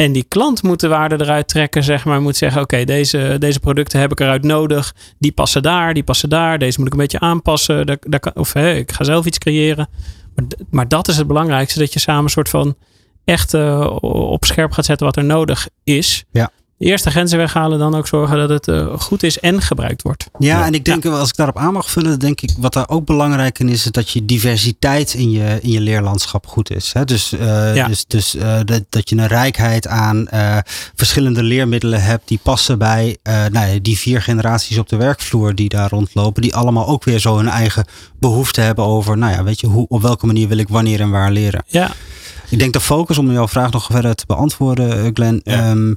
[0.00, 2.22] En die klant moet de waarde eruit trekken, zeg maar.
[2.22, 4.94] Moet zeggen, oké, deze, deze producten heb ik eruit nodig.
[5.18, 6.58] Die passen daar, die passen daar.
[6.58, 7.86] Deze moet ik een beetje aanpassen.
[7.86, 9.88] Daar, daar of hey, ik ga zelf iets creëren.
[10.34, 11.78] Maar, maar, dat is het belangrijkste.
[11.78, 12.76] Dat je samen een soort van
[13.24, 16.24] echt uh, op scherp gaat zetten wat er nodig is.
[16.30, 16.50] Ja
[16.88, 20.26] eerst de grenzen weghalen, dan ook zorgen dat het uh, goed is en gebruikt wordt.
[20.38, 23.04] Ja, en ik denk, als ik daarop aan mag vullen, denk ik wat daar ook
[23.04, 26.92] belangrijk in is, is dat je diversiteit in je, in je leerlandschap goed is.
[26.92, 27.04] Hè?
[27.04, 27.86] Dus, uh, ja.
[27.86, 30.28] dus, dus uh, dat, dat je een rijkheid aan
[30.94, 35.68] verschillende leermiddelen hebt die passen bij nou ja, die vier generaties op de werkvloer die
[35.68, 37.84] daar rondlopen, die allemaal ook weer zo hun eigen
[38.18, 41.10] behoefte hebben over, nou ja, weet je, hoe, op welke manier wil ik wanneer en
[41.10, 41.62] waar leren.
[41.66, 41.90] Ja.
[42.50, 45.40] Ik denk de focus, om jouw vraag nog verder te beantwoorden, eh, Glenn.
[45.44, 45.70] Ja.
[45.70, 45.96] Um,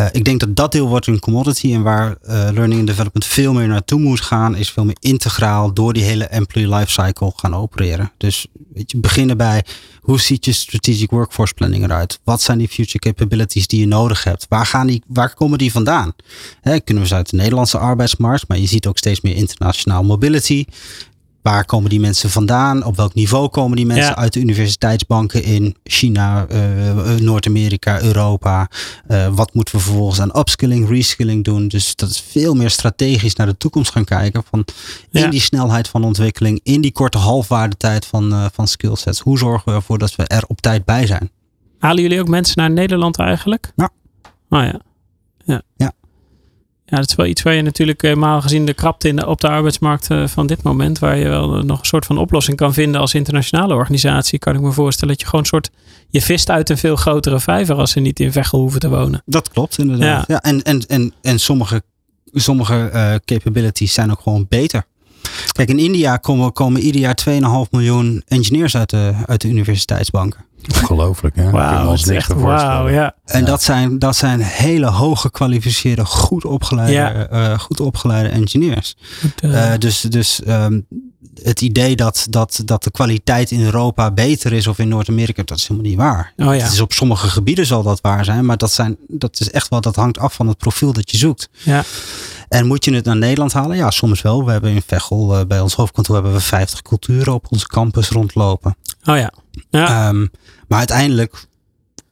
[0.00, 1.72] uh, ik denk dat dat deel wordt een commodity.
[1.72, 5.72] En waar uh, learning and development veel meer naartoe moet gaan, is veel meer integraal
[5.74, 8.12] door die hele employee lifecycle gaan opereren.
[8.16, 9.64] Dus weet je, beginnen bij
[10.00, 12.20] hoe ziet je strategic workforce planning eruit?
[12.24, 14.46] Wat zijn die future capabilities die je nodig hebt?
[14.48, 16.12] Waar, gaan die, waar komen die vandaan?
[16.60, 20.02] He, kunnen we ze uit de Nederlandse arbeidsmarkt, maar je ziet ook steeds meer internationaal
[20.02, 20.64] mobility.
[21.42, 22.84] Waar komen die mensen vandaan?
[22.84, 28.68] Op welk niveau komen die mensen uit de universiteitsbanken in China, uh, Noord-Amerika, Europa?
[29.08, 31.68] Uh, wat moeten we vervolgens aan upskilling, reskilling doen?
[31.68, 34.42] Dus dat is veel meer strategisch naar de toekomst gaan kijken.
[34.50, 34.64] Van
[35.10, 39.20] in die snelheid van ontwikkeling, in die korte halfwaardetijd van, uh, van skillsets.
[39.20, 41.30] Hoe zorgen we ervoor dat we er op tijd bij zijn?
[41.78, 43.72] Halen jullie ook mensen naar Nederland eigenlijk?
[43.76, 43.90] Ja.
[44.48, 44.80] Oh ja.
[45.44, 45.62] Ja.
[45.76, 45.92] ja.
[46.92, 49.40] Ja, dat is wel iets waar je natuurlijk helemaal gezien de krapte in de, op
[49.40, 52.74] de arbeidsmarkt eh, van dit moment, waar je wel nog een soort van oplossing kan
[52.74, 55.70] vinden als internationale organisatie, kan ik me voorstellen dat je gewoon een soort,
[56.08, 59.22] je vist uit een veel grotere vijver als ze niet in Veghel hoeven te wonen.
[59.26, 60.26] Dat klopt inderdaad.
[60.28, 60.40] Ja.
[60.40, 61.82] en, en, en, en sommige,
[62.32, 64.84] sommige uh, capabilities zijn ook gewoon beter.
[65.52, 70.44] Kijk, in India komen, komen ieder jaar 2,5 miljoen engineers uit de, uit de universiteitsbanken.
[70.80, 71.50] Ongelooflijk, hè?
[71.50, 73.14] Wauw, dat is echt wauw, ja.
[73.24, 78.96] En Dat, zijn, dat zijn hele hoog gekwalificeerde, goed opgeleide, uh, goed opgeleide engineers.
[79.44, 80.86] Uh, dus dus um,
[81.42, 85.58] het idee dat, dat, dat de kwaliteit in Europa beter is of in Noord-Amerika, dat
[85.58, 86.32] is helemaal niet waar.
[86.36, 86.62] Oh, ja.
[86.62, 89.68] Het is op sommige gebieden zal dat waar zijn, maar dat, zijn, dat is echt
[89.68, 91.48] wel, dat hangt af van het profiel dat je zoekt.
[91.62, 91.84] Ja.
[92.48, 93.76] En moet je het naar Nederland halen?
[93.76, 94.44] Ja, soms wel.
[94.44, 98.08] We hebben in Veghel, uh, bij ons hoofdkantoor, hebben we 50 culturen op onze campus
[98.08, 98.76] rondlopen.
[99.04, 99.32] Oh ja.
[99.70, 100.08] Ja.
[100.08, 100.30] Um,
[100.68, 101.46] maar uiteindelijk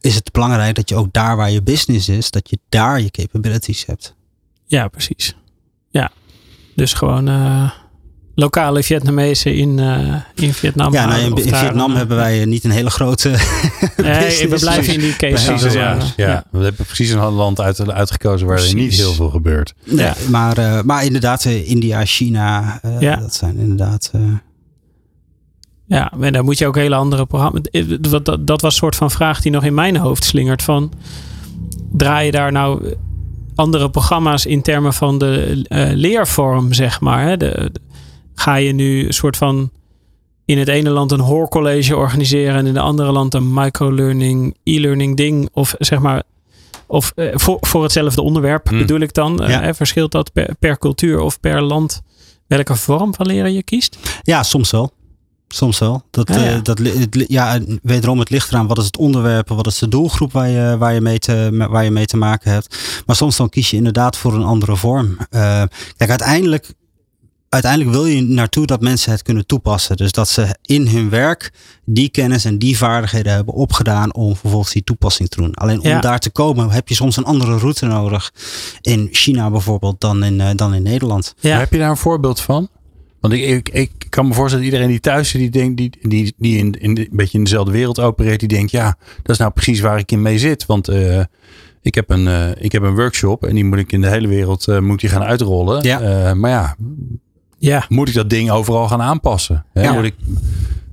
[0.00, 3.10] is het belangrijk dat je ook daar waar je business is, dat je daar je
[3.10, 4.14] capabilities hebt.
[4.66, 5.36] Ja, precies.
[5.90, 6.10] Ja.
[6.74, 7.70] Dus gewoon uh,
[8.34, 10.92] lokale Vietnamezen in, uh, in Vietnam.
[10.92, 13.28] Ja, nou, in, in Vietnam hebben wij niet een hele grote.
[13.96, 15.70] nee, we blijven in die case.
[15.70, 15.98] Ja, ja.
[16.16, 19.74] ja, we hebben precies een land uit, uitgekozen waar er niet heel veel gebeurt.
[19.84, 20.14] Nee, ja.
[20.28, 23.16] maar, uh, maar inderdaad, India, China, ja.
[23.16, 24.10] dat zijn inderdaad.
[25.90, 27.62] Ja, en daar moet je ook hele andere programma's.
[28.00, 30.62] Dat, dat, dat was een soort van vraag die nog in mijn hoofd slingert.
[30.62, 30.92] Van,
[31.92, 32.94] draai je daar nou
[33.54, 37.24] andere programma's in termen van de uh, leervorm, zeg maar.
[37.24, 37.36] Hè?
[37.36, 37.72] De,
[38.34, 39.70] ga je nu een soort van
[40.44, 45.16] in het ene land een hoorcollege organiseren en in het andere land een microlearning, e-learning
[45.16, 45.48] ding.
[45.52, 46.22] Of zeg maar,
[46.86, 48.78] of uh, voor, voor hetzelfde onderwerp Hmm.
[48.78, 49.40] bedoel ik dan.
[49.46, 49.74] Ja.
[49.74, 52.02] verschilt dat per, per cultuur of per land
[52.46, 53.98] welke vorm van leren je kiest?
[54.22, 54.92] Ja, soms wel.
[55.52, 56.02] Soms wel.
[56.10, 56.50] Dat, Ja, ja.
[56.54, 59.88] eh, dat, het, ja, wederom, het ligt eraan wat is het onderwerp, wat is de
[59.88, 62.76] doelgroep waar je, waar je, mee, te, waar je mee te maken hebt.
[63.06, 65.16] Maar soms dan kies je inderdaad voor een andere vorm.
[65.30, 65.62] Eh,
[65.96, 66.72] kijk, uiteindelijk,
[67.48, 69.96] uiteindelijk wil je naartoe dat mensen het kunnen toepassen.
[69.96, 71.52] Dus dat ze in hun werk
[71.84, 75.54] die kennis en die vaardigheden hebben opgedaan om vervolgens die toepassing te doen.
[75.54, 76.00] Alleen om Ja.
[76.00, 78.32] daar te komen heb je soms een andere route nodig.
[78.80, 81.34] In China bijvoorbeeld dan in, eh, dan in Nederland.
[81.40, 81.58] Ja.
[81.58, 82.68] Heb je daar een voorbeeld van?
[83.20, 86.34] Want ik, ik, ik kan me voorstellen, iedereen die thuis zit, die, denkt, die, die,
[86.36, 89.50] die in, in, een beetje in dezelfde wereld opereert, die denkt, ja, dat is nou
[89.50, 90.66] precies waar ik in mee zit.
[90.66, 91.20] Want eh,
[91.82, 94.28] ik, heb een, eh, ik heb een workshop en die moet ik in de hele
[94.28, 95.82] wereld eh, moet die gaan uitrollen.
[95.82, 96.34] Ja.
[96.34, 96.76] Maar ja,
[97.58, 99.64] Ja, moet ik dat ding overal gaan aanpassen?
[99.72, 99.82] Hè?
[99.82, 99.92] Ja.
[99.92, 100.14] Moet ik,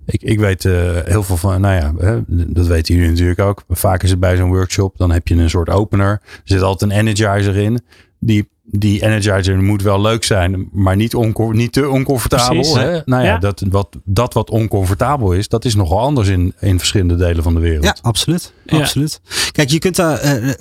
[0.06, 0.64] ik, ik weet
[1.06, 3.64] heel veel van, nou ja, hè, dat weten jullie natuurlijk ook.
[3.70, 6.10] Vaak is het bij zo'n workshop, dan heb je een soort opener.
[6.10, 7.82] Er zit altijd een energizer in.
[8.20, 12.56] Die, die energizer moet wel leuk zijn, maar niet, onco- niet te oncomfortabel.
[12.60, 12.74] Precies.
[12.74, 13.00] Hè?
[13.06, 13.38] Nou ja, Ja.
[13.38, 17.54] Dat, wat, dat wat oncomfortabel is, dat is nogal anders in, in verschillende delen van
[17.54, 17.84] de wereld.
[17.84, 18.54] Ja, absoluut.
[18.66, 18.78] Ja.
[18.78, 19.22] absoluut.
[19.52, 20.54] Kijk, je kunt daar eh,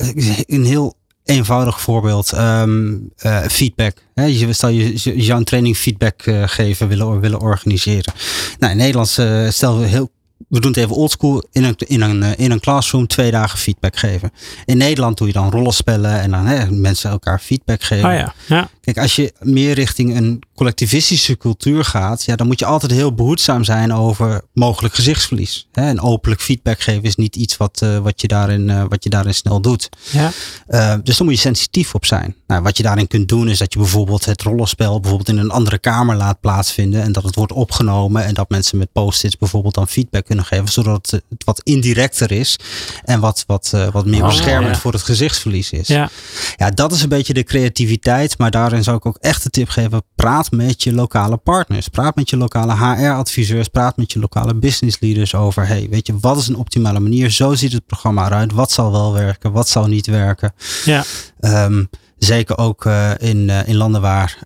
[0.47, 0.95] een heel
[1.25, 2.33] eenvoudig voorbeeld.
[2.33, 3.97] ehm, eh, feedback.
[4.15, 8.13] Hè, je, stel je, je zou een training feedback eh, geven willen, willen organiseren.
[8.59, 10.11] Nou, in Nederlands eh, stel we heel.
[10.49, 11.45] We doen het even oldschool.
[11.53, 14.31] In een, in, een, eh, in een classroom twee dagen feedback geven.
[14.65, 18.09] In Nederland doe je dan rollenspellen en dan hè, mensen elkaar feedback geven.
[18.09, 18.35] oh ja.
[18.47, 18.69] ja.
[18.81, 23.15] Kijk, als je meer richting een collectivistische cultuur gaat, ja, dan moet je altijd heel
[23.15, 25.69] behoedzaam zijn over mogelijk gezichtsverlies.
[25.73, 25.83] Hè?
[25.83, 29.11] En openlijk feedback geven is niet iets wat, eh, wat, je, daarin, eh, wat je
[29.11, 29.89] daarin snel doet.
[30.11, 30.31] ja.
[31.03, 32.35] Dus daar moet je sensitief op zijn.
[32.47, 35.51] Nou, wat je daarin kunt doen is dat je bijvoorbeeld het rollenspel bijvoorbeeld in een
[35.51, 39.75] andere kamer laat plaatsvinden en dat het wordt opgenomen en dat mensen met post-its bijvoorbeeld
[39.75, 42.59] dan feedback kunnen geven, zodat het, wat indirecter is
[43.05, 44.81] en wat, wat, eh, wat meer Oh, beschermend ja.
[44.81, 45.89] voor het gezichtsverlies is.
[45.89, 46.09] ja.
[46.57, 48.39] Ja, dat is een beetje de creativiteit.
[48.39, 50.03] Maar daarin zou ik ook echt de tip geven.
[50.15, 51.89] Praat met je lokale partners.
[51.89, 53.69] Praat met je lokale HR-adviseurs.
[53.69, 55.67] Praat met je lokale business leaders over.
[55.67, 57.31] Hey, weet je, wat is een optimale manier?
[57.31, 58.53] Zo ziet het programma eruit.
[58.53, 59.53] Wat zal wel werken?
[59.53, 60.55] Wat zal niet werken?
[60.85, 61.05] Ja.
[61.41, 61.85] Ehm,
[62.19, 64.39] zeker ook eh, in, eh, in landen waar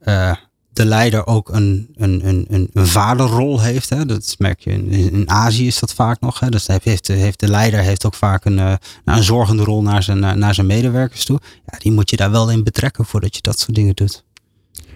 [0.73, 3.89] de leider ook een, een, een, een, een vaderrol heeft.
[3.89, 4.07] Hè.
[4.07, 6.41] Dat merk je in, in Azië is dat vaak nog.
[6.41, 6.49] Hè.
[6.49, 9.83] Dus heeft, heeft, heeft de leider heeft ook vaak een, eh, nou, een zorgende rol
[9.83, 11.41] naar zijn, eh, naar zijn medewerkers toe.
[11.67, 14.25] Ja, die moet je daar wel in betrekken voordat je dat soort dingen doet.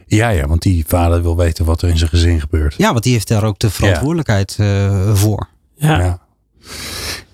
[0.06, 2.74] Ja, ja, want die vader wil weten wat er in zijn gezin gebeurt.
[2.76, 5.48] Ja, want die heeft daar ook de verantwoordelijkheid eh, voor.
[5.76, 5.98] Ja.
[5.98, 6.18] Ja.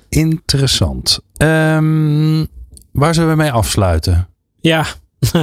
[0.09, 1.21] Interessant.
[1.37, 2.45] Ehm,
[2.93, 4.29] waar zullen we mee afsluiten?
[4.61, 4.87] Ja.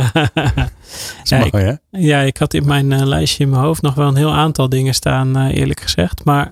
[1.23, 1.73] ja, ik, Mooi, hè?
[1.89, 4.69] ja, ik had in mijn eh, lijstje in mijn hoofd nog wel een heel aantal
[4.69, 6.23] dingen staan, eh, eerlijk gezegd.
[6.25, 6.51] Maar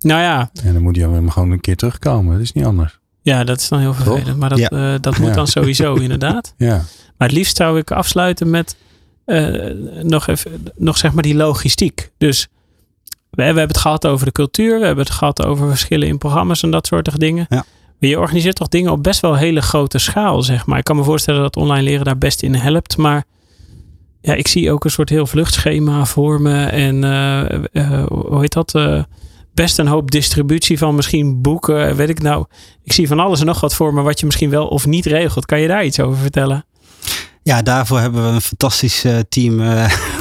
[0.00, 2.32] nou ja, En dan moet je hem gewoon een keer terugkomen.
[2.32, 2.98] Dat is niet anders.
[3.22, 4.36] ja dat is dan heel vervelend.
[4.38, 4.68] Maar dat, Ja.
[4.68, 5.34] eh, dat moet Ja.
[5.34, 6.54] dan sowieso inderdaad.
[6.56, 6.74] Ja.
[7.18, 8.76] Maar het liefst zou ik afsluiten met
[10.02, 12.10] nog even, nog zeg maar die logistiek.
[12.18, 12.48] Dus
[13.30, 16.18] we, we hebben het gehad over de cultuur, we hebben het gehad over verschillen in
[16.18, 17.46] programma's en dat soort dingen.
[17.48, 17.64] Ja.
[18.08, 20.78] Je organiseert toch dingen op best wel hele grote schaal, zeg maar.
[20.78, 23.24] Ik kan me voorstellen dat online leren daar best in helpt, maar
[24.20, 28.52] ja, ik zie ook een soort heel vluchtschema voor me en eh, eh, hoe heet
[28.52, 28.74] dat?
[28.74, 29.02] eh,
[29.54, 32.44] best een hoop distributie van misschien boeken, weet ik nou.
[32.84, 35.06] Ik zie van alles en nog wat voor me wat je misschien wel of niet
[35.06, 35.46] regelt.
[35.46, 36.64] Kan je daar iets over vertellen?
[37.42, 39.60] Ja, daarvoor hebben we een fantastisch team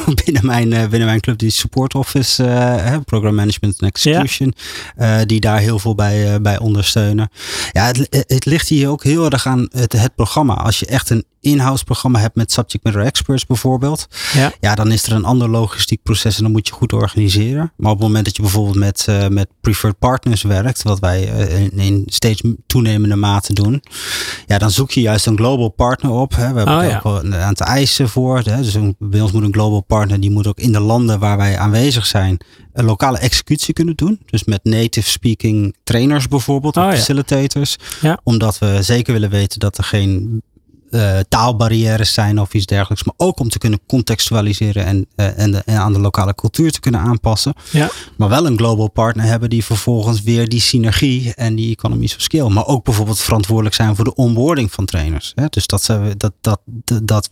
[0.26, 4.54] binnen, mijn, eh, binnen mijn club, die Support Office, eh, Program Management en Execution,
[4.96, 7.30] eh, die daar heel veel bij, bij ondersteunen.
[7.72, 10.54] Ja, het, het ligt hier ook heel erg aan het, het programma.
[10.54, 14.52] Als je echt een in-house programma hebt met subject matter experts bijvoorbeeld, Ja.
[14.60, 17.74] ja, dan is er een ander logistiek proces en dan moet je goed organiseren.
[17.78, 21.72] Maar op het moment dat je bijvoorbeeld met, met preferred partners werkt, wat wij in,
[21.80, 23.84] in steeds toenemende mate doen,
[24.48, 26.36] ja, dan zoek je juist een global partner op.
[26.36, 26.52] Hè.
[26.52, 26.96] We hebben Oh, daar ja.
[26.98, 28.40] ook wel een aantal eisen voor.
[28.40, 28.58] Hè.
[28.62, 31.38] Dus een- bij ons moet een global partner, die moet ook in de landen waar
[31.38, 32.38] wij aanwezig zijn,
[32.74, 34.20] een lokale executie kunnen doen.
[34.26, 36.92] Dus met native speaking trainers bijvoorbeeld, of ja.
[36.92, 37.76] facilitators.
[38.02, 38.20] Ja.
[38.24, 40.42] Omdat we zeker willen weten dat er geen
[40.92, 43.04] eh, taalbarrières zijn of iets dergelijks.
[43.04, 46.72] Maar ook om te kunnen contextualiseren en, eh, en, de- en aan de lokale cultuur
[46.72, 47.54] te kunnen aanpassen.
[47.72, 47.90] Ja.
[48.18, 52.22] Maar wel een global partner hebben die vervolgens weer die synergie en die economies of
[52.22, 52.50] scale.
[52.50, 55.32] Maar ook bijvoorbeeld verantwoordelijk zijn voor de onboarding van trainers.
[55.36, 55.46] Hè?
[55.50, 57.30] Dus dat, ze, dat, dat, dat, dat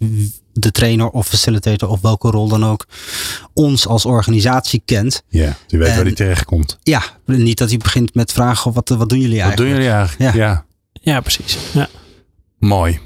[0.53, 2.85] de trainer of facilitator of welke rol dan ook
[3.53, 5.23] ons als organisatie kent.
[5.29, 6.77] Ja, u weet waar hij terechtkomt.
[6.83, 9.57] Ja, niet dat hij begint met vragen wat, wat doen jullie Wat eigenlijk?
[9.75, 10.35] doen jullie eigenlijk?
[10.35, 10.45] Ja.
[10.45, 10.65] Ja.
[11.01, 11.57] Ja, precies.
[11.73, 11.87] Ja.
[12.59, 12.99] Mooi.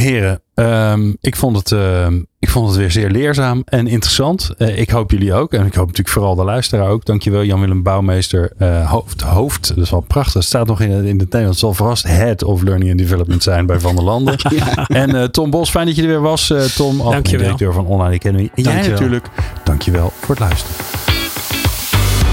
[0.00, 2.06] Heren, um, ik, vond het, uh,
[2.38, 4.50] ik vond het weer zeer leerzaam en interessant.
[4.58, 5.52] Uh, ik hoop jullie ook.
[5.52, 7.04] En ik hoop natuurlijk vooral de luisteraar ook.
[7.04, 8.52] Dankjewel Jan-Willem Bouwmeester.
[8.58, 10.34] Uh, hoofd, hoofd, dat is wel prachtig.
[10.34, 11.60] Het staat nog in, in het Nederlands.
[11.60, 14.34] Het zal vast Head of Learning and Development zijn bij Van der Landen.
[14.48, 14.86] ja.
[14.86, 16.54] En Tom Bos, fijn dat je er weer was.
[16.76, 18.50] Tom, algemeen directeur van Online Academy.
[18.54, 19.26] En jij natuurlijk,
[19.64, 20.99] dankjewel voor het luisteren.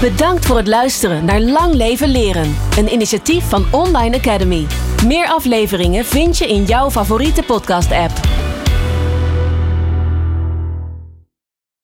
[0.00, 2.54] Bedankt voor het luisteren naar Lang Leven Leren.
[2.76, 4.66] Een initiatief van Online Academy.
[5.06, 8.10] Meer afleveringen vind je in jouw favoriete podcast-app.